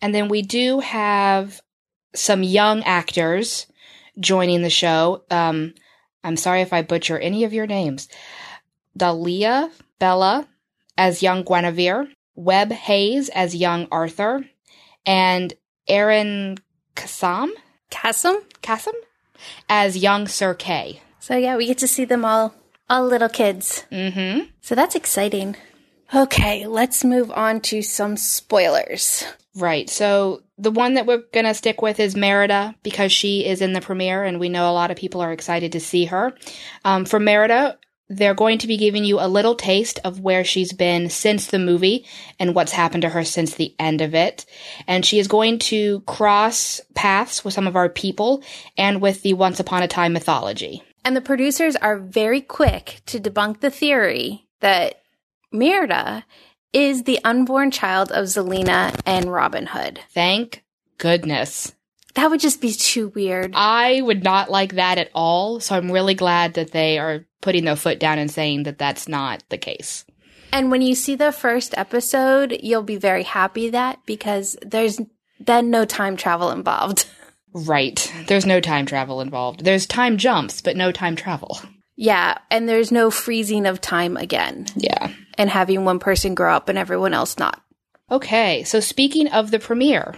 And 0.00 0.14
then 0.14 0.28
we 0.28 0.42
do 0.42 0.80
have 0.80 1.60
some 2.16 2.42
young 2.42 2.82
actors 2.84 3.66
joining 4.18 4.62
the 4.62 4.70
show. 4.70 5.24
Um, 5.30 5.74
I'm 6.24 6.36
sorry 6.36 6.62
if 6.62 6.72
I 6.72 6.82
butcher 6.82 7.18
any 7.18 7.44
of 7.44 7.52
your 7.52 7.66
names. 7.66 8.08
Dalia 8.98 9.70
Bella 9.98 10.48
as 10.98 11.22
young 11.22 11.44
Guinevere, 11.44 12.08
Webb 12.34 12.72
Hayes 12.72 13.28
as 13.28 13.54
young 13.54 13.86
Arthur, 13.90 14.44
and 15.04 15.52
Aaron 15.86 16.58
Kassam, 16.96 17.50
Cassim? 17.90 18.36
Kassam 18.62 18.94
as 19.68 19.96
young 19.96 20.26
Sir 20.26 20.54
Kay. 20.54 21.00
So 21.20 21.36
yeah, 21.36 21.56
we 21.56 21.66
get 21.66 21.78
to 21.78 21.88
see 21.88 22.04
them 22.04 22.24
all, 22.24 22.54
all 22.88 23.06
little 23.06 23.28
kids. 23.28 23.84
Mm-hmm. 23.92 24.46
So 24.60 24.74
that's 24.74 24.94
exciting. 24.94 25.56
Okay, 26.14 26.66
let's 26.66 27.04
move 27.04 27.30
on 27.32 27.60
to 27.62 27.82
some 27.82 28.16
spoilers. 28.16 29.24
Right. 29.54 29.90
So 29.90 30.42
the 30.58 30.70
one 30.70 30.94
that 30.94 31.06
we're 31.06 31.22
going 31.32 31.44
to 31.44 31.54
stick 31.54 31.82
with 31.82 32.00
is 32.00 32.16
Merida 32.16 32.74
because 32.82 33.12
she 33.12 33.44
is 33.44 33.60
in 33.60 33.72
the 33.72 33.80
premiere 33.80 34.24
and 34.24 34.40
we 34.40 34.48
know 34.48 34.70
a 34.70 34.72
lot 34.72 34.90
of 34.90 34.96
people 34.96 35.20
are 35.20 35.32
excited 35.32 35.72
to 35.72 35.80
see 35.80 36.06
her. 36.06 36.34
Um, 36.84 37.04
for 37.04 37.20
Merida, 37.20 37.78
they're 38.08 38.34
going 38.34 38.58
to 38.58 38.66
be 38.66 38.76
giving 38.76 39.04
you 39.04 39.18
a 39.18 39.28
little 39.28 39.54
taste 39.54 39.98
of 40.04 40.20
where 40.20 40.44
she's 40.44 40.72
been 40.72 41.10
since 41.10 41.48
the 41.48 41.58
movie 41.58 42.06
and 42.38 42.54
what's 42.54 42.72
happened 42.72 43.02
to 43.02 43.08
her 43.08 43.24
since 43.24 43.54
the 43.54 43.74
end 43.78 44.00
of 44.00 44.14
it. 44.14 44.46
And 44.86 45.04
she 45.04 45.18
is 45.18 45.28
going 45.28 45.58
to 45.60 46.00
cross 46.02 46.80
paths 46.94 47.44
with 47.44 47.52
some 47.52 47.66
of 47.66 47.76
our 47.76 47.88
people 47.88 48.42
and 48.78 49.02
with 49.02 49.22
the 49.22 49.34
Once 49.34 49.60
Upon 49.60 49.82
a 49.82 49.88
Time 49.88 50.12
mythology. 50.12 50.82
And 51.04 51.16
the 51.16 51.20
producers 51.20 51.76
are 51.76 51.98
very 51.98 52.40
quick 52.40 53.00
to 53.06 53.20
debunk 53.20 53.60
the 53.60 53.70
theory 53.70 54.46
that 54.60 55.02
Merida 55.52 56.24
is 56.76 57.04
the 57.04 57.18
unborn 57.24 57.70
child 57.70 58.12
of 58.12 58.26
Zelena 58.26 58.94
and 59.06 59.32
Robin 59.32 59.64
Hood. 59.64 59.98
Thank 60.10 60.62
goodness. 60.98 61.72
That 62.16 62.28
would 62.30 62.40
just 62.40 62.60
be 62.60 62.72
too 62.72 63.08
weird. 63.08 63.52
I 63.54 64.02
would 64.02 64.22
not 64.22 64.50
like 64.50 64.74
that 64.74 64.98
at 64.98 65.10
all. 65.14 65.58
So 65.60 65.74
I'm 65.74 65.90
really 65.90 66.12
glad 66.12 66.52
that 66.54 66.72
they 66.72 66.98
are 66.98 67.24
putting 67.40 67.64
their 67.64 67.76
foot 67.76 67.98
down 67.98 68.18
and 68.18 68.30
saying 68.30 68.64
that 68.64 68.76
that's 68.76 69.08
not 69.08 69.42
the 69.48 69.56
case. 69.56 70.04
And 70.52 70.70
when 70.70 70.82
you 70.82 70.94
see 70.94 71.14
the 71.14 71.32
first 71.32 71.72
episode, 71.78 72.58
you'll 72.62 72.82
be 72.82 72.96
very 72.96 73.22
happy 73.22 73.70
that 73.70 74.00
because 74.04 74.54
there's 74.60 75.00
then 75.40 75.70
no 75.70 75.86
time 75.86 76.16
travel 76.16 76.50
involved. 76.50 77.06
Right. 77.58 78.12
There's 78.26 78.44
no 78.44 78.60
time 78.60 78.84
travel 78.84 79.22
involved. 79.22 79.64
There's 79.64 79.86
time 79.86 80.18
jumps, 80.18 80.60
but 80.60 80.76
no 80.76 80.92
time 80.92 81.16
travel. 81.16 81.58
Yeah, 81.96 82.38
and 82.50 82.68
there's 82.68 82.92
no 82.92 83.10
freezing 83.10 83.66
of 83.66 83.80
time 83.80 84.16
again 84.16 84.66
Yeah. 84.76 85.12
and 85.38 85.50
having 85.50 85.84
one 85.84 85.98
person 85.98 86.34
grow 86.34 86.54
up 86.54 86.68
and 86.68 86.78
everyone 86.78 87.14
else 87.14 87.38
not. 87.38 87.60
Okay. 88.10 88.62
So 88.64 88.78
speaking 88.80 89.28
of 89.28 89.50
the 89.50 89.58
premiere, 89.58 90.14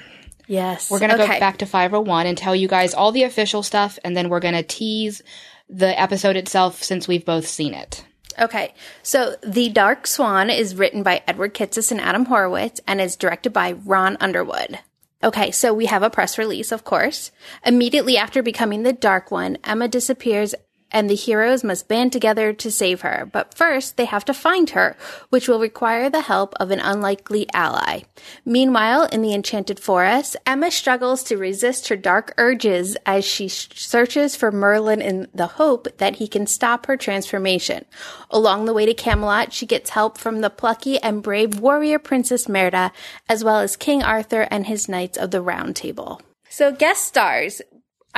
Yes. 0.47 0.91
we're 0.91 0.99
going 0.99 1.11
to 1.11 1.23
okay. 1.23 1.35
go 1.35 1.41
back 1.41 1.59
to 1.59 1.67
501 1.67 2.27
and 2.27 2.37
tell 2.37 2.55
you 2.57 2.69
guys 2.69 2.95
all 2.95 3.13
the 3.13 3.23
official 3.23 3.63
stuff, 3.63 3.99
and 4.05 4.17
then 4.17 4.29
we're 4.29 4.41
going 4.41 4.55
to 4.55 4.63
tease 4.63 5.23
the 5.69 5.99
episode 5.99 6.37
itself 6.37 6.83
since 6.83 7.07
we've 7.09 7.25
both 7.25 7.47
seen 7.47 7.75
it. 7.75 8.05
Okay, 8.41 8.73
so 9.03 9.35
The 9.43 9.69
Dark 9.69 10.07
Swan 10.07 10.49
is 10.49 10.77
written 10.77 11.03
by 11.03 11.23
Edward 11.27 11.55
Kitsis 11.55 11.91
and 11.91 12.01
Adam 12.01 12.27
Horowitz 12.27 12.81
and 12.87 13.01
is 13.01 13.17
directed 13.17 13.53
by 13.53 13.73
Ron 13.73 14.17
Underwood. 14.21 14.79
Okay, 15.25 15.51
so 15.51 15.75
we 15.75 15.87
have 15.87 16.05
a 16.05 16.11
press 16.11 16.39
release, 16.39 16.71
of 16.71 16.85
course. 16.85 17.33
Immediately 17.67 18.17
after 18.17 18.41
becoming 18.43 18.85
the 18.85 18.93
Dark 18.93 19.33
One, 19.33 19.59
Emma 19.65 19.89
disappears 19.89 20.55
and 20.91 21.09
the 21.09 21.15
heroes 21.15 21.63
must 21.63 21.89
band 21.89 22.13
together 22.13 22.53
to 22.53 22.71
save 22.71 23.03
her. 23.03 23.29
But 23.31 23.55
first, 23.55 23.97
they 23.97 24.07
have 24.07 24.25
to 24.27 24.35
find 24.35 24.71
her, 24.71 24.97
which 25.29 25.49
will 25.49 25.61
require 25.61 26.09
the 26.09 26.23
help 26.23 26.55
of 26.59 26.71
an 26.71 26.81
unlikely 26.81 27.47
ally. 27.53 28.03
Meanwhile, 28.45 29.05
in 29.13 29.23
the 29.23 29.35
Enchanted 29.35 29.79
Forest, 29.79 30.37
Emma 30.47 30.71
struggles 30.71 31.23
to 31.25 31.37
resist 31.37 31.89
her 31.89 31.97
dark 31.97 32.35
urges 32.39 32.97
as 33.05 33.25
she 33.25 33.49
sh- 33.49 33.69
searches 33.75 34.35
for 34.37 34.51
Merlin 34.51 35.03
in 35.03 35.29
the 35.35 35.47
hope 35.47 35.89
that 35.99 36.17
he 36.17 36.29
can 36.29 36.47
stop 36.47 36.87
her 36.87 36.97
transformation. 36.97 37.85
Along 38.31 38.65
the 38.65 38.75
way 38.75 38.87
to 38.87 38.95
Camelot, 38.95 39.53
she 39.53 39.67
gets 39.67 39.91
help 39.91 40.19
from 40.19 40.41
the 40.41 40.51
plucky 40.51 40.99
and 40.99 41.23
brave 41.23 41.61
warrior 41.61 41.99
Princess 41.99 42.49
Merida, 42.49 42.93
as 43.29 43.45
well 43.45 43.61
as 43.61 43.77
King 43.77 44.03
Arthur 44.03 44.49
and 44.51 44.67
his 44.67 44.89
Knights 44.89 45.19
of 45.19 45.31
the 45.31 45.43
Round 45.43 45.77
Table. 45.77 46.21
So, 46.49 46.73
guest 46.73 47.05
stars. 47.05 47.61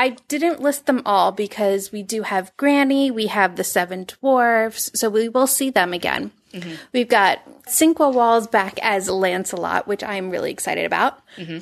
I 0.00 0.16
didn't 0.28 0.62
list 0.62 0.86
them 0.86 1.02
all 1.04 1.30
because 1.30 1.92
we 1.92 2.02
do 2.02 2.22
have 2.22 2.56
Granny, 2.56 3.10
we 3.10 3.26
have 3.26 3.56
the 3.56 3.64
Seven 3.64 4.04
Dwarfs, 4.04 4.90
so 4.94 5.10
we 5.10 5.28
will 5.28 5.46
see 5.46 5.68
them 5.68 5.92
again. 5.92 6.30
Mm-hmm. 6.54 6.74
We've 6.94 7.06
got 7.06 7.40
Sinqua 7.64 8.10
Walls 8.10 8.46
back 8.46 8.78
as 8.80 9.10
Lancelot, 9.10 9.86
which 9.86 10.02
I'm 10.02 10.30
really 10.30 10.52
excited 10.52 10.86
about. 10.86 11.20
Mm-hmm. 11.36 11.58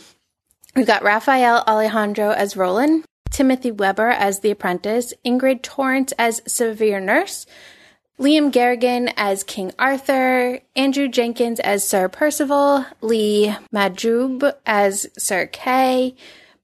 We've 0.77 0.87
got 0.87 1.03
Raphael 1.03 1.64
Alejandro 1.66 2.31
as 2.31 2.57
Roland, 2.57 3.05
Timothy 3.29 3.72
Weber 3.72 4.11
as 4.11 4.38
the 4.38 4.53
apprentice, 4.53 5.12
Ingrid 5.27 5.62
Torrance 5.62 6.12
as 6.16 6.40
severe 6.46 7.01
nurse, 7.01 7.44
Liam 8.20 8.53
Garrigan 8.53 9.12
as 9.16 9.42
King 9.42 9.72
Arthur, 9.81 10.61
Andrew 10.77 11.09
Jenkins 11.09 11.59
as 11.59 11.85
Sir 11.85 12.09
Percival, 12.09 12.87
Lee 13.01 13.57
Madrube 13.74 14.55
as 14.64 15.09
Sir 15.18 15.46
Kay, 15.46 16.14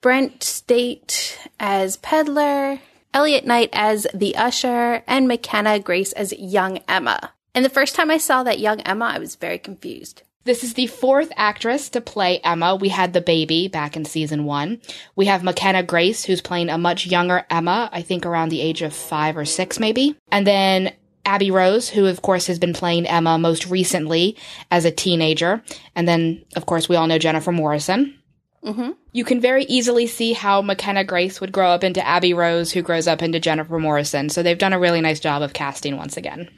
Brent 0.05 0.43
Stait 0.43 1.39
as 1.59 1.97
Peddler, 1.97 2.79
Elliot 3.15 3.47
Knight 3.47 3.71
as 3.73 4.07
the 4.13 4.37
Usher, 4.37 5.03
and 5.07 5.27
McKenna 5.27 5.79
Grace 5.79 6.13
as 6.13 6.35
Young 6.35 6.81
Emma. 6.87 7.33
And 7.55 7.65
the 7.65 7.71
first 7.71 7.95
time 7.95 8.11
I 8.11 8.19
saw 8.19 8.43
that 8.43 8.59
Young 8.59 8.83
Emma, 8.83 9.07
I 9.07 9.19
was 9.19 9.37
very 9.37 9.59
confused. 9.59 10.23
This 10.45 10.63
is 10.63 10.75
the 10.75 10.89
fourth 10.89 11.33
actress 11.37 11.89
to 11.89 12.03
play 12.03 12.39
Emma. 12.41 12.77
We 12.77 12.91
had 12.91 13.15
the 13.15 13.23
baby 13.23 13.67
back 13.69 13.97
in 13.97 14.05
season 14.05 14.45
one. 14.45 14.83
We 15.17 15.25
have 15.25 15.43
McKenna 15.43 15.83
Grace, 15.83 16.23
who's 16.23 16.43
playing 16.43 16.69
a 16.69 16.77
much 16.77 17.07
younger 17.07 17.47
Emma, 17.49 17.89
I 17.91 18.03
think 18.03 18.27
around 18.27 18.51
the 18.51 18.61
age 18.61 18.83
of 18.83 18.93
five 18.93 19.39
or 19.39 19.47
six, 19.47 19.81
maybe. 19.81 20.19
And 20.31 20.47
then 20.47 20.93
Abby 21.25 21.51
Rose, 21.51 21.89
who 21.89 22.05
of 22.05 22.21
course 22.21 22.47
has 22.49 22.59
been 22.59 22.75
playing 22.75 23.07
Emma 23.07 23.39
most 23.39 23.69
recently 23.69 24.37
as 24.71 24.85
a 24.85 24.91
teenager. 24.91 25.63
And 25.97 26.07
then, 26.07 26.45
of 26.57 26.67
course, 26.67 26.91
we 26.91 26.97
all 26.97 27.07
know 27.07 27.17
Jennifer 27.17 27.53
Morrison. 27.53 28.19
Mm-hmm. 28.63 28.91
You 29.15 29.25
can 29.25 29.41
very 29.41 29.63
easily 29.67 30.09
see 30.09 30.33
how 30.33 30.61
McKenna 30.61 31.05
Grace 31.05 31.41
would 31.41 31.53
grow 31.53 31.69
up 31.71 31.85
into 31.85 32.05
Abby 32.05 32.35
Rose, 32.35 32.73
who 32.73 32.83
grows 32.83 33.07
up 33.07 33.23
into 33.23 33.39
Jennifer 33.39 33.79
Morrison. 33.79 34.29
So 34.29 34.43
they've 34.43 34.59
done 34.59 34.73
a 34.73 34.79
really 34.81 35.01
nice 35.01 35.21
job 35.21 35.41
of 35.41 35.53
casting 35.53 35.97
once 35.97 36.17
again. 36.17 36.51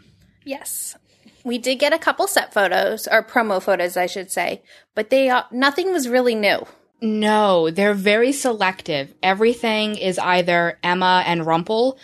Yes. 0.43 0.97
We 1.45 1.59
did 1.59 1.77
get 1.77 1.93
a 1.93 1.99
couple 1.99 2.27
set 2.27 2.55
photos, 2.55 3.07
or 3.07 3.23
promo 3.23 3.63
photos, 3.63 3.99
I 3.99 4.07
should 4.07 4.31
say, 4.31 4.63
but 4.95 5.11
they 5.11 5.29
uh, 5.29 5.43
nothing 5.53 5.93
was 5.93 6.09
really 6.09 6.35
new. 6.35 6.67
No, 7.03 7.69
they're 7.71 7.93
very 7.93 8.33
selective. 8.33 9.13
Everything 9.23 9.97
is 9.99 10.19
either 10.19 10.79
Emma 10.83 11.23
and 11.27 11.45
Rumple, 11.45 11.99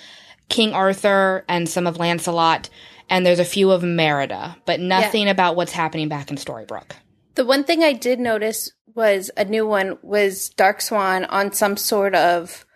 King 0.50 0.74
Arthur, 0.74 1.46
and 1.48 1.66
some 1.66 1.86
of 1.86 1.96
Lancelot, 1.96 2.68
and 3.08 3.24
there's 3.24 3.38
a 3.38 3.44
few 3.44 3.70
of 3.70 3.82
Merida, 3.82 4.54
but 4.66 4.80
nothing 4.80 5.28
about 5.30 5.56
what's 5.56 5.72
happening 5.72 6.08
back 6.08 6.30
in 6.30 6.36
Storybrooke. 6.36 6.92
The 7.34 7.44
one 7.44 7.64
thing 7.64 7.82
I 7.82 7.92
did 7.92 8.20
notice 8.20 8.70
was 8.94 9.30
a 9.36 9.44
new 9.44 9.66
one 9.66 9.98
was 10.02 10.50
Dark 10.50 10.80
Swan 10.82 11.24
on 11.24 11.52
some 11.52 11.76
sort 11.76 12.14
of 12.14 12.66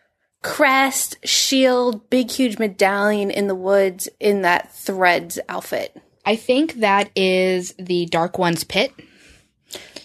crest, 0.42 1.16
shield, 1.26 2.08
big 2.08 2.30
huge 2.30 2.58
medallion 2.58 3.30
in 3.30 3.48
the 3.48 3.54
woods 3.54 4.08
in 4.18 4.42
that 4.42 4.72
threads 4.72 5.38
outfit. 5.48 5.94
I 6.24 6.36
think 6.36 6.74
that 6.74 7.10
is 7.14 7.74
the 7.78 8.06
Dark 8.06 8.38
One's 8.38 8.64
pit. 8.64 8.92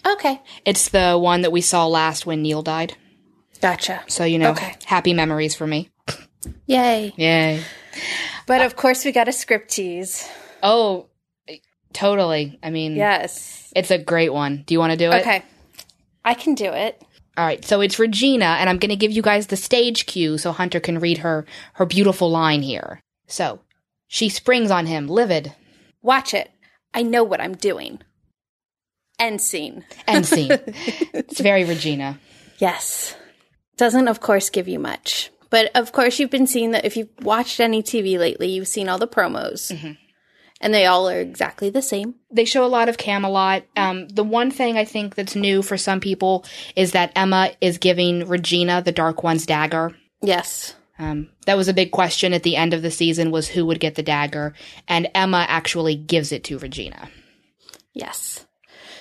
Okay. 0.05 0.41
It's 0.65 0.89
the 0.89 1.17
one 1.17 1.41
that 1.41 1.51
we 1.51 1.61
saw 1.61 1.87
last 1.87 2.25
when 2.25 2.41
Neal 2.41 2.61
died. 2.61 2.95
Gotcha. 3.61 4.01
So, 4.07 4.25
you 4.25 4.39
know, 4.39 4.51
Okay. 4.51 4.75
happy 4.85 5.13
memories 5.13 5.55
for 5.55 5.67
me. 5.67 5.89
Yay. 6.65 7.13
Yay. 7.15 7.63
But 8.47 8.61
of 8.61 8.75
course 8.75 9.05
we 9.05 9.11
got 9.11 9.27
a 9.27 9.31
script 9.31 9.69
tease. 9.69 10.27
Oh, 10.63 11.07
totally. 11.93 12.59
I 12.63 12.69
mean, 12.69 12.95
Yes. 12.95 13.71
it's 13.75 13.91
a 13.91 13.97
great 13.97 14.33
one. 14.33 14.63
Do 14.65 14.73
you 14.73 14.79
want 14.79 14.91
to 14.91 14.97
do 14.97 15.11
it? 15.11 15.21
Okay. 15.21 15.43
I 16.23 16.33
can 16.33 16.55
do 16.55 16.65
it. 16.71 17.01
All 17.37 17.45
right, 17.45 17.63
so 17.63 17.79
it's 17.81 17.97
Regina, 17.97 18.45
and 18.59 18.69
I'm 18.69 18.77
going 18.77 18.89
to 18.89 18.95
give 18.97 19.11
you 19.11 19.21
guys 19.21 19.47
the 19.47 19.55
stage 19.55 20.05
cue 20.05 20.37
so 20.37 20.51
Hunter 20.51 20.79
can 20.81 20.99
read 20.99 21.19
her 21.19 21.45
her 21.73 21.85
beautiful 21.85 22.29
line 22.29 22.61
here. 22.61 22.99
So, 23.27 23.61
she 24.07 24.27
springs 24.27 24.69
on 24.69 24.85
him, 24.85 25.07
livid. 25.07 25.55
Watch 26.01 26.33
it. 26.33 26.51
I 26.93 27.03
know 27.03 27.23
what 27.23 27.39
I'm 27.39 27.55
doing. 27.55 28.01
End 29.17 29.39
scene. 29.39 29.85
End 30.07 30.25
scene. 30.25 30.51
it's 30.51 31.39
very 31.39 31.63
Regina. 31.63 32.19
Yes. 32.57 33.15
doesn't, 33.77 34.07
of 34.09 34.19
course, 34.19 34.49
give 34.49 34.67
you 34.67 34.77
much. 34.79 35.31
But 35.49 35.71
of 35.75 35.91
course, 35.93 36.19
you've 36.19 36.29
been 36.29 36.47
seeing 36.47 36.71
that 36.71 36.85
if 36.85 36.97
you've 36.97 37.09
watched 37.21 37.59
any 37.59 37.81
TV 37.81 38.17
lately, 38.17 38.49
you've 38.49 38.67
seen 38.67 38.89
all 38.89 38.97
the 38.97 39.07
promos. 39.07 39.71
Mm-hmm. 39.71 39.93
And 40.61 40.73
they 40.73 40.85
all 40.85 41.09
are 41.09 41.19
exactly 41.19 41.69
the 41.71 41.81
same. 41.81 42.15
They 42.31 42.45
show 42.45 42.63
a 42.63 42.67
lot 42.67 42.87
of 42.87 42.97
Camelot. 42.97 43.63
Um, 43.75 44.07
the 44.07 44.23
one 44.23 44.51
thing 44.51 44.77
I 44.77 44.85
think 44.85 45.15
that's 45.15 45.35
new 45.35 45.63
for 45.63 45.75
some 45.75 45.99
people 45.99 46.45
is 46.75 46.91
that 46.91 47.11
Emma 47.15 47.51
is 47.59 47.79
giving 47.79 48.27
Regina 48.27 48.81
the 48.81 48.91
Dark 48.91 49.23
One's 49.23 49.47
dagger. 49.47 49.95
Yes. 50.21 50.75
Um, 50.99 51.29
that 51.47 51.57
was 51.57 51.67
a 51.67 51.73
big 51.73 51.89
question 51.91 52.31
at 52.31 52.43
the 52.43 52.55
end 52.55 52.75
of 52.75 52.83
the 52.83 52.91
season 52.91 53.31
was 53.31 53.47
who 53.47 53.65
would 53.65 53.79
get 53.79 53.95
the 53.95 54.03
dagger, 54.03 54.53
and 54.87 55.09
Emma 55.15 55.45
actually 55.49 55.95
gives 55.95 56.31
it 56.31 56.43
to 56.43 56.59
Regina. 56.59 57.09
Yes. 57.93 58.45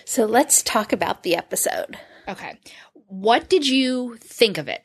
So 0.06 0.24
let's 0.24 0.62
talk 0.62 0.94
about 0.94 1.22
the 1.22 1.36
episode. 1.36 1.98
Okay. 2.26 2.58
What 3.06 3.50
did 3.50 3.68
you 3.68 4.16
think 4.18 4.56
of 4.56 4.66
it 4.66 4.82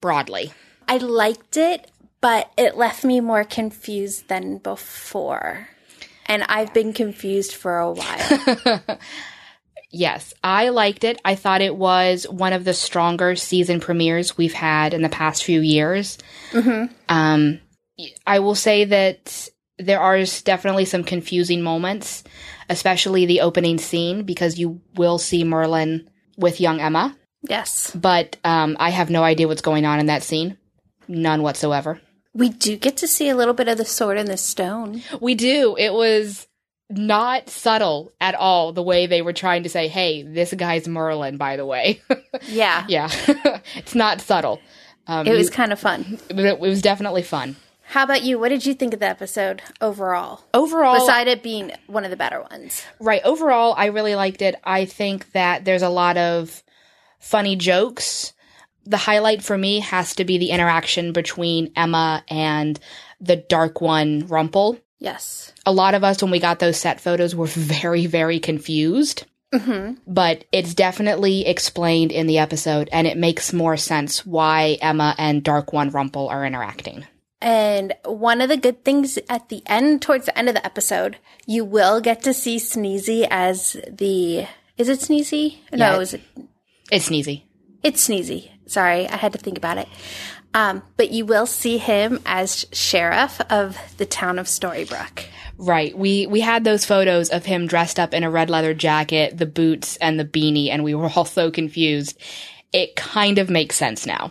broadly? 0.00 0.52
I 0.88 0.96
liked 0.96 1.58
it, 1.58 1.90
but 2.22 2.50
it 2.56 2.78
left 2.78 3.04
me 3.04 3.20
more 3.20 3.44
confused 3.44 4.28
than 4.28 4.56
before. 4.56 5.68
And 6.28 6.44
I've 6.44 6.72
been 6.74 6.92
confused 6.92 7.54
for 7.54 7.78
a 7.78 7.92
while. 7.92 8.80
Yes, 9.90 10.34
I 10.44 10.68
liked 10.68 11.04
it. 11.04 11.20
I 11.24 11.34
thought 11.34 11.62
it 11.62 11.74
was 11.74 12.28
one 12.28 12.52
of 12.52 12.64
the 12.64 12.74
stronger 12.74 13.36
season 13.36 13.80
premieres 13.80 14.36
we've 14.36 14.52
had 14.52 14.92
in 14.92 15.02
the 15.02 15.08
past 15.08 15.44
few 15.44 15.60
years. 15.60 16.18
Um, 17.08 17.60
I 18.26 18.40
will 18.40 18.54
say 18.54 18.84
that 18.84 19.48
there 19.78 20.00
are 20.00 20.22
definitely 20.44 20.84
some 20.84 21.04
confusing 21.04 21.62
moments, 21.62 22.22
especially 22.68 23.24
the 23.24 23.40
opening 23.40 23.78
scene, 23.78 24.24
because 24.24 24.58
you 24.58 24.80
will 24.94 25.18
see 25.18 25.42
Merlin 25.42 26.08
with 26.36 26.60
young 26.60 26.80
Emma, 26.80 27.16
yes. 27.42 27.90
but 27.94 28.36
um, 28.44 28.76
I 28.78 28.90
have 28.90 29.10
no 29.10 29.24
idea 29.24 29.48
what's 29.48 29.62
going 29.62 29.86
on 29.86 30.00
in 30.00 30.06
that 30.06 30.22
scene. 30.22 30.58
None 31.08 31.42
whatsoever. 31.42 32.00
We 32.38 32.48
do 32.48 32.76
get 32.76 32.96
to 32.98 33.08
see 33.08 33.28
a 33.28 33.36
little 33.36 33.52
bit 33.52 33.68
of 33.68 33.76
the 33.76 33.84
sword 33.84 34.16
and 34.16 34.28
the 34.28 34.36
stone. 34.36 35.02
We 35.20 35.34
do. 35.34 35.76
It 35.78 35.92
was 35.92 36.46
not 36.88 37.50
subtle 37.50 38.12
at 38.20 38.34
all 38.34 38.72
the 38.72 38.82
way 38.82 39.06
they 39.06 39.20
were 39.20 39.32
trying 39.34 39.64
to 39.64 39.68
say, 39.68 39.88
hey, 39.88 40.22
this 40.22 40.54
guy's 40.54 40.88
Merlin, 40.88 41.36
by 41.36 41.56
the 41.56 41.66
way. 41.66 42.00
Yeah. 42.46 42.84
yeah, 42.88 43.10
it's 43.74 43.94
not 43.96 44.20
subtle. 44.20 44.60
Um, 45.08 45.26
It 45.26 45.32
was 45.34 45.50
kind 45.50 45.72
of 45.72 45.80
fun. 45.80 46.18
it, 46.30 46.38
it 46.38 46.58
was 46.60 46.80
definitely 46.80 47.22
fun. 47.22 47.56
How 47.82 48.04
about 48.04 48.22
you? 48.22 48.38
What 48.38 48.50
did 48.50 48.64
you 48.64 48.74
think 48.74 48.94
of 48.94 49.00
the 49.00 49.06
episode 49.08 49.60
overall? 49.80 50.44
Overall, 50.54 50.94
Beside 51.00 51.26
it 51.26 51.42
being 51.42 51.72
one 51.88 52.04
of 52.04 52.10
the 52.10 52.16
better 52.16 52.42
ones. 52.50 52.84
right, 53.00 53.20
overall, 53.24 53.74
I 53.76 53.86
really 53.86 54.14
liked 54.14 54.40
it. 54.42 54.54
I 54.62 54.84
think 54.84 55.32
that 55.32 55.64
there's 55.64 55.82
a 55.82 55.88
lot 55.88 56.16
of 56.16 56.62
funny 57.18 57.56
jokes. 57.56 58.32
The 58.88 58.96
highlight 58.96 59.42
for 59.42 59.56
me 59.56 59.80
has 59.80 60.14
to 60.16 60.24
be 60.24 60.38
the 60.38 60.50
interaction 60.50 61.12
between 61.12 61.72
Emma 61.76 62.24
and 62.28 62.78
the 63.20 63.36
Dark 63.36 63.80
One, 63.80 64.26
Rumple. 64.26 64.78
Yes. 65.00 65.52
a 65.64 65.70
lot 65.70 65.94
of 65.94 66.02
us 66.02 66.20
when 66.20 66.32
we 66.32 66.40
got 66.40 66.58
those 66.58 66.76
set 66.76 67.00
photos 67.00 67.32
were 67.32 67.46
very 67.78 68.06
very 68.06 68.40
confused 68.40 69.24
mm-hmm. 69.54 69.94
but 70.08 70.44
it's 70.50 70.74
definitely 70.74 71.46
explained 71.46 72.10
in 72.10 72.26
the 72.26 72.38
episode 72.38 72.88
and 72.90 73.06
it 73.06 73.16
makes 73.16 73.52
more 73.52 73.76
sense 73.76 74.26
why 74.26 74.76
emma 74.82 75.14
and 75.16 75.44
dark 75.44 75.72
one 75.72 75.90
rumple 75.90 76.28
are 76.28 76.44
interacting 76.44 77.06
And 77.40 77.94
one 78.04 78.40
of 78.40 78.48
the 78.48 78.56
good 78.56 78.84
things 78.84 79.18
at 79.28 79.48
the 79.48 79.62
end, 79.66 80.02
towards 80.02 80.26
the 80.26 80.36
end 80.36 80.48
of 80.48 80.54
the 80.54 80.66
episode, 80.66 81.18
you 81.46 81.64
will 81.64 82.00
get 82.00 82.22
to 82.22 82.34
see 82.34 82.56
Sneezy 82.56 83.26
as 83.30 83.76
the. 83.88 84.46
Is 84.76 84.88
it 84.88 85.00
Sneezy? 85.00 85.58
Yeah. 85.70 85.78
No, 85.78 86.00
it? 86.00 86.20
it's 86.90 87.08
sneezy 87.08 87.42
It's 87.82 88.08
Sneezy. 88.08 88.50
Sorry, 88.68 89.08
I 89.08 89.16
had 89.16 89.32
to 89.32 89.38
think 89.38 89.58
about 89.58 89.78
it. 89.78 89.88
Um, 90.54 90.82
but 90.96 91.10
you 91.10 91.26
will 91.26 91.46
see 91.46 91.76
him 91.78 92.20
as 92.24 92.64
sheriff 92.72 93.40
of 93.50 93.76
the 93.98 94.06
town 94.06 94.38
of 94.38 94.46
Storybrooke. 94.46 95.24
right 95.58 95.96
we 95.98 96.26
we 96.26 96.40
had 96.40 96.64
those 96.64 96.84
photos 96.86 97.28
of 97.30 97.44
him 97.44 97.66
dressed 97.66 97.98
up 97.98 98.14
in 98.14 98.22
a 98.24 98.30
red 98.30 98.48
leather 98.48 98.72
jacket 98.74 99.36
the 99.36 99.44
boots 99.46 99.96
and 99.96 100.18
the 100.18 100.24
beanie 100.24 100.68
and 100.70 100.84
we 100.84 100.94
were 100.94 101.10
all 101.16 101.24
so 101.24 101.50
confused 101.50 102.16
it 102.72 102.94
kind 102.96 103.38
of 103.38 103.50
makes 103.50 103.74
sense 103.76 104.06
now 104.06 104.30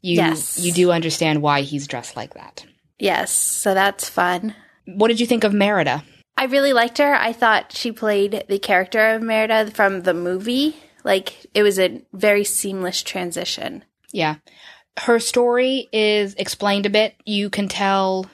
you 0.00 0.16
Yes. 0.16 0.58
you 0.58 0.72
do 0.72 0.90
understand 0.90 1.42
why 1.42 1.60
he's 1.62 1.86
dressed 1.86 2.16
like 2.16 2.34
that 2.34 2.64
Yes, 2.98 3.30
so 3.32 3.74
that's 3.74 4.08
fun. 4.08 4.54
what 4.86 5.08
did 5.08 5.20
you 5.20 5.26
think 5.26 5.44
of 5.44 5.52
merida 5.52 6.02
I 6.36 6.46
really 6.46 6.72
liked 6.72 6.96
her. 6.98 7.14
I 7.14 7.32
thought 7.34 7.76
she 7.76 7.92
played 7.92 8.44
the 8.48 8.58
character 8.58 9.10
of 9.14 9.22
Merida 9.22 9.70
from 9.70 10.00
the 10.00 10.14
movie. 10.14 10.74
Like, 11.04 11.46
it 11.54 11.62
was 11.62 11.78
a 11.78 12.02
very 12.12 12.44
seamless 12.44 13.02
transition. 13.02 13.84
Yeah. 14.12 14.36
Her 14.98 15.18
story 15.18 15.88
is 15.92 16.34
explained 16.34 16.86
a 16.86 16.90
bit. 16.90 17.14
You 17.24 17.50
can 17.50 17.68
tell 17.68 18.26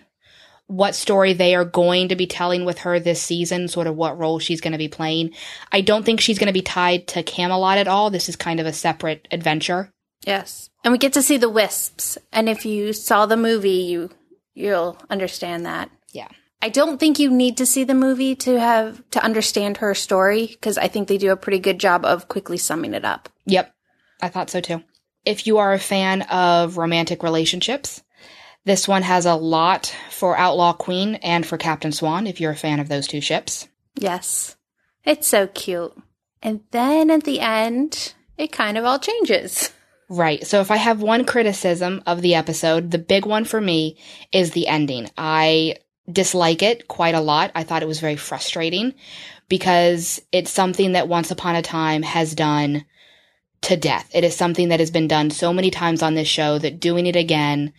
what 0.67 0.95
story 0.95 1.33
they 1.33 1.55
are 1.55 1.65
going 1.65 2.09
to 2.09 2.17
be 2.17 2.27
telling 2.27 2.65
with 2.65 2.81
her 2.81 3.01
this 3.01 3.23
season, 3.23 3.69
sort 3.69 3.87
of 3.87 3.97
what 3.97 4.19
role 4.19 4.39
she's 4.39 4.61
going 4.61 4.73
to 4.73 4.79
be 4.79 4.89
playing. 4.89 5.33
I 5.73 5.81
don't 5.81 6.05
think 6.05 6.21
she's 6.21 6.39
going 6.39 6.49
to 6.49 6.53
be 6.53 6.63
tied 6.63 7.09
to 7.09 7.23
Camelot 7.23 7.79
at 7.79 7.89
all. 7.89 8.11
This 8.11 8.29
is 8.29 8.37
kind 8.37 8.61
of 8.61 8.67
a 8.67 8.73
separate 8.73 9.27
adventure. 9.31 9.91
Yes. 10.27 10.69
And 10.85 10.93
we 10.93 10.99
get 10.99 11.15
to 11.15 11.23
see 11.23 11.39
the 11.39 11.49
wisps. 11.49 12.19
And 12.33 12.49
if 12.49 12.67
you 12.67 12.93
saw 12.93 13.25
the 13.25 13.37
movie, 13.37 13.71
you 13.71 14.11
you'll 14.55 14.99
understand 15.09 15.65
that. 15.65 15.91
Yeah. 16.13 16.29
I 16.61 16.69
don't 16.71 16.99
think 16.99 17.19
you 17.19 17.31
need 17.31 17.57
to 17.59 17.67
see 17.67 17.85
the 17.85 17.95
movie 17.95 18.35
to 18.37 18.59
have 18.59 19.09
to 19.11 19.23
understand 19.23 19.77
her 19.79 19.95
story 19.95 20.47
because 20.47 20.77
I 20.77 20.89
think 20.89 21.07
they 21.07 21.19
do 21.19 21.31
a 21.31 21.37
pretty 21.37 21.61
good 21.61 21.79
job 21.79 22.05
of 22.05 22.29
quickly 22.29 22.57
summing 22.57 22.95
it 22.95 23.05
up. 23.05 23.29
Yep. 23.47 23.73
I 24.21 24.29
thought 24.29 24.51
so 24.51 24.61
too. 24.61 24.83
If 25.25 25.47
you 25.47 25.59
are 25.59 25.73
a 25.73 25.79
fan 25.79 26.23
of 26.23 26.77
romantic 26.77 27.23
relationships, 27.23 28.03
this 28.65 28.89
one 28.89 29.03
has 29.03 29.25
a 29.25 29.35
lot 29.35 29.95
for 30.11 30.37
Outlaw 30.37 30.73
Queen 30.73 31.17
and 31.17 31.47
for 31.47 31.57
Captain 31.57 31.93
Swan 31.93 32.27
if 32.27 32.41
you're 32.41 32.53
a 32.53 32.57
fan 32.57 32.81
of 32.81 32.89
those 32.89 33.07
two 33.07 33.21
ships. 33.21 33.69
Yes. 33.95 34.57
It's 35.05 35.29
so 35.29 35.47
cute. 35.47 35.97
And 36.43 36.61
then 36.73 37.11
at 37.11 37.25
the 37.25 37.41
end, 37.41 38.15
it 38.37 38.53
kind 38.53 38.77
of 38.77 38.85
all 38.85 38.99
changes. 38.99 39.73
Right. 40.09 40.47
So 40.47 40.61
if 40.61 40.71
I 40.71 40.77
have 40.77 41.03
one 41.03 41.25
criticism 41.25 42.03
of 42.07 42.23
the 42.23 42.35
episode, 42.35 42.91
the 42.91 42.99
big 42.99 43.27
one 43.27 43.45
for 43.45 43.61
me 43.61 43.99
is 44.33 44.53
the 44.53 44.67
ending. 44.67 45.11
I 45.17 45.77
dislike 46.11 46.63
it 46.63 46.89
quite 46.89 47.15
a 47.15 47.21
lot. 47.21 47.51
I 47.55 47.65
thought 47.65 47.83
it 47.83 47.89
was 47.89 48.01
very 48.01 48.17
frustrating 48.17 48.95
because 49.49 50.21
it's 50.33 50.51
something 50.51 50.93
that 50.93 51.09
Once 51.09 51.31
Upon 51.31 51.55
a 51.55 51.63
Time 51.63 52.03
has 52.03 52.35
done 52.35 52.85
to 53.63 53.77
death. 53.77 54.11
It 54.15 54.25
is 54.25 54.37
something 54.37 54.69
that 54.69 54.81
has 54.81 54.91
been 54.91 55.09
done 55.09 55.31
so 55.31 55.53
many 55.53 55.71
times 55.71 56.03
on 56.03 56.15
this 56.15 56.29
show 56.29 56.59
that 56.59 56.81
doing 56.81 57.07
it 57.07 57.17
again 57.17 57.73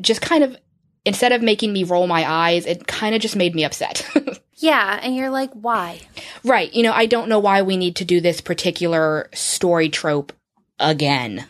just 0.00 0.20
kind 0.20 0.42
of 0.42 0.56
instead 1.04 1.32
of 1.32 1.42
making 1.42 1.72
me 1.72 1.84
roll 1.84 2.06
my 2.06 2.28
eyes, 2.28 2.66
it 2.66 2.86
kind 2.86 3.14
of 3.14 3.20
just 3.20 3.36
made 3.36 3.54
me 3.54 3.64
upset. 3.64 4.08
Yeah, 4.56 5.00
and 5.02 5.16
you're 5.16 5.30
like, 5.30 5.50
why? 5.52 6.00
right. 6.44 6.72
You 6.72 6.84
know, 6.84 6.92
I 6.92 7.06
don't 7.06 7.28
know 7.28 7.40
why 7.40 7.62
we 7.62 7.76
need 7.76 7.96
to 7.96 8.04
do 8.04 8.20
this 8.20 8.40
particular 8.40 9.28
story 9.34 9.88
trope 9.88 10.32
again. 10.78 11.44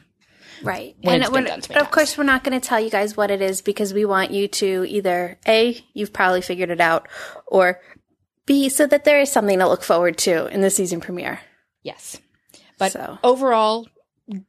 Right. 0.64 0.96
When 1.03 1.22
and 1.22 1.33
when- 1.33 1.44
done 1.44 1.62
so 1.62 1.68
many 1.72 1.79
but 1.81 1.83
of 1.87 1.90
course, 1.90 2.16
we're 2.18 2.24
not 2.24 2.42
going 2.44 2.59
to 2.61 2.66
tell 2.66 2.81
you 2.81 2.90
guys 2.90 3.16
what 3.16 3.31
it 3.31 3.40
is 3.42 3.62
because 3.62 3.92
we 3.94 4.05
want 4.05 4.31
you 4.31 4.48
to 4.48 4.85
either 4.88 5.38
A, 5.46 5.85
you've 5.92 6.12
probably 6.12 6.40
figured 6.40 6.70
it 6.70 6.81
out, 6.81 7.09
or 7.46 7.81
B, 8.46 8.68
so 8.68 8.87
that 8.87 9.05
there 9.05 9.20
is 9.20 9.31
something 9.33 9.59
to 9.59 9.68
look 9.68 9.83
forward 9.83 10.18
to 10.18 10.46
in 10.48 10.61
the 10.61 10.70
season 10.70 11.00
premiere. 11.00 11.40
Yes. 11.83 12.18
But 12.79 12.92
So. 12.92 13.18
overall, 13.22 13.87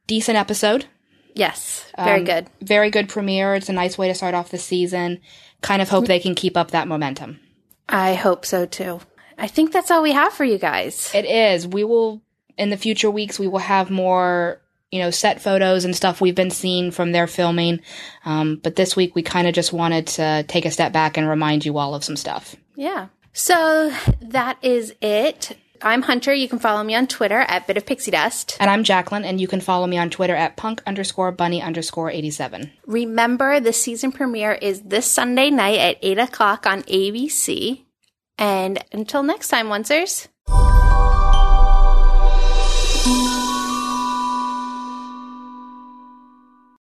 decent 0.06 0.36
episode. 0.36 0.86
Yes, 1.34 1.84
very 1.98 2.20
Um, 2.20 2.24
good. 2.24 2.46
Very 2.62 2.90
good 2.90 3.08
premiere. 3.10 3.54
It's 3.54 3.68
a 3.68 3.72
nice 3.74 3.98
way 3.98 4.08
to 4.08 4.14
start 4.14 4.34
off 4.34 4.50
the 4.50 4.58
season. 4.58 5.20
Kind 5.60 5.82
of 5.82 5.88
hope 5.90 6.06
they 6.06 6.18
can 6.18 6.34
keep 6.34 6.56
up 6.56 6.70
that 6.70 6.88
momentum. 6.88 7.40
I 7.88 8.14
hope 8.14 8.44
so 8.46 8.64
too. 8.66 9.00
I 9.38 9.46
think 9.46 9.70
that's 9.70 9.90
all 9.90 10.02
we 10.02 10.12
have 10.12 10.32
for 10.32 10.44
you 10.44 10.56
guys. 10.58 11.10
It 11.14 11.26
is. 11.26 11.66
We 11.68 11.84
will, 11.84 12.22
in 12.56 12.70
the 12.70 12.76
future 12.78 13.10
weeks, 13.10 13.38
we 13.38 13.48
will 13.48 13.58
have 13.58 13.90
more, 13.90 14.62
you 14.90 15.00
know, 15.00 15.10
set 15.10 15.40
photos 15.40 15.84
and 15.84 15.96
stuff 15.96 16.20
we've 16.20 16.34
been 16.34 16.50
seeing 16.50 16.90
from 16.90 17.12
their 17.12 17.26
filming. 17.26 17.80
Um, 18.24 18.60
but 18.62 18.76
this 18.76 18.96
week, 18.96 19.14
we 19.14 19.22
kind 19.22 19.46
of 19.46 19.54
just 19.54 19.72
wanted 19.72 20.06
to 20.08 20.44
take 20.48 20.64
a 20.64 20.70
step 20.70 20.92
back 20.92 21.16
and 21.16 21.28
remind 21.28 21.64
you 21.64 21.78
all 21.78 21.94
of 21.94 22.04
some 22.04 22.16
stuff. 22.16 22.56
Yeah. 22.76 23.08
So 23.32 23.92
that 24.20 24.58
is 24.62 24.94
it. 25.00 25.56
I'm 25.82 26.02
Hunter. 26.02 26.32
You 26.32 26.48
can 26.48 26.58
follow 26.58 26.82
me 26.82 26.94
on 26.94 27.06
Twitter 27.06 27.40
at 27.40 27.66
Bit 27.66 27.76
of 27.76 27.84
Pixie 27.84 28.10
Dust. 28.10 28.56
And 28.60 28.70
I'm 28.70 28.82
Jacqueline, 28.84 29.24
and 29.24 29.40
you 29.40 29.48
can 29.48 29.60
follow 29.60 29.86
me 29.86 29.98
on 29.98 30.08
Twitter 30.08 30.34
at 30.34 30.56
punk 30.56 30.82
underscore 30.86 31.32
bunny 31.32 31.60
underscore 31.60 32.10
87. 32.10 32.70
Remember, 32.86 33.60
the 33.60 33.72
season 33.72 34.12
premiere 34.12 34.52
is 34.52 34.82
this 34.82 35.06
Sunday 35.06 35.50
night 35.50 35.78
at 35.78 35.98
8 36.00 36.18
o'clock 36.18 36.66
on 36.66 36.82
ABC. 36.84 37.82
And 38.38 38.82
until 38.92 39.22
next 39.22 39.48
time, 39.48 39.68
Oncers. 39.68 40.28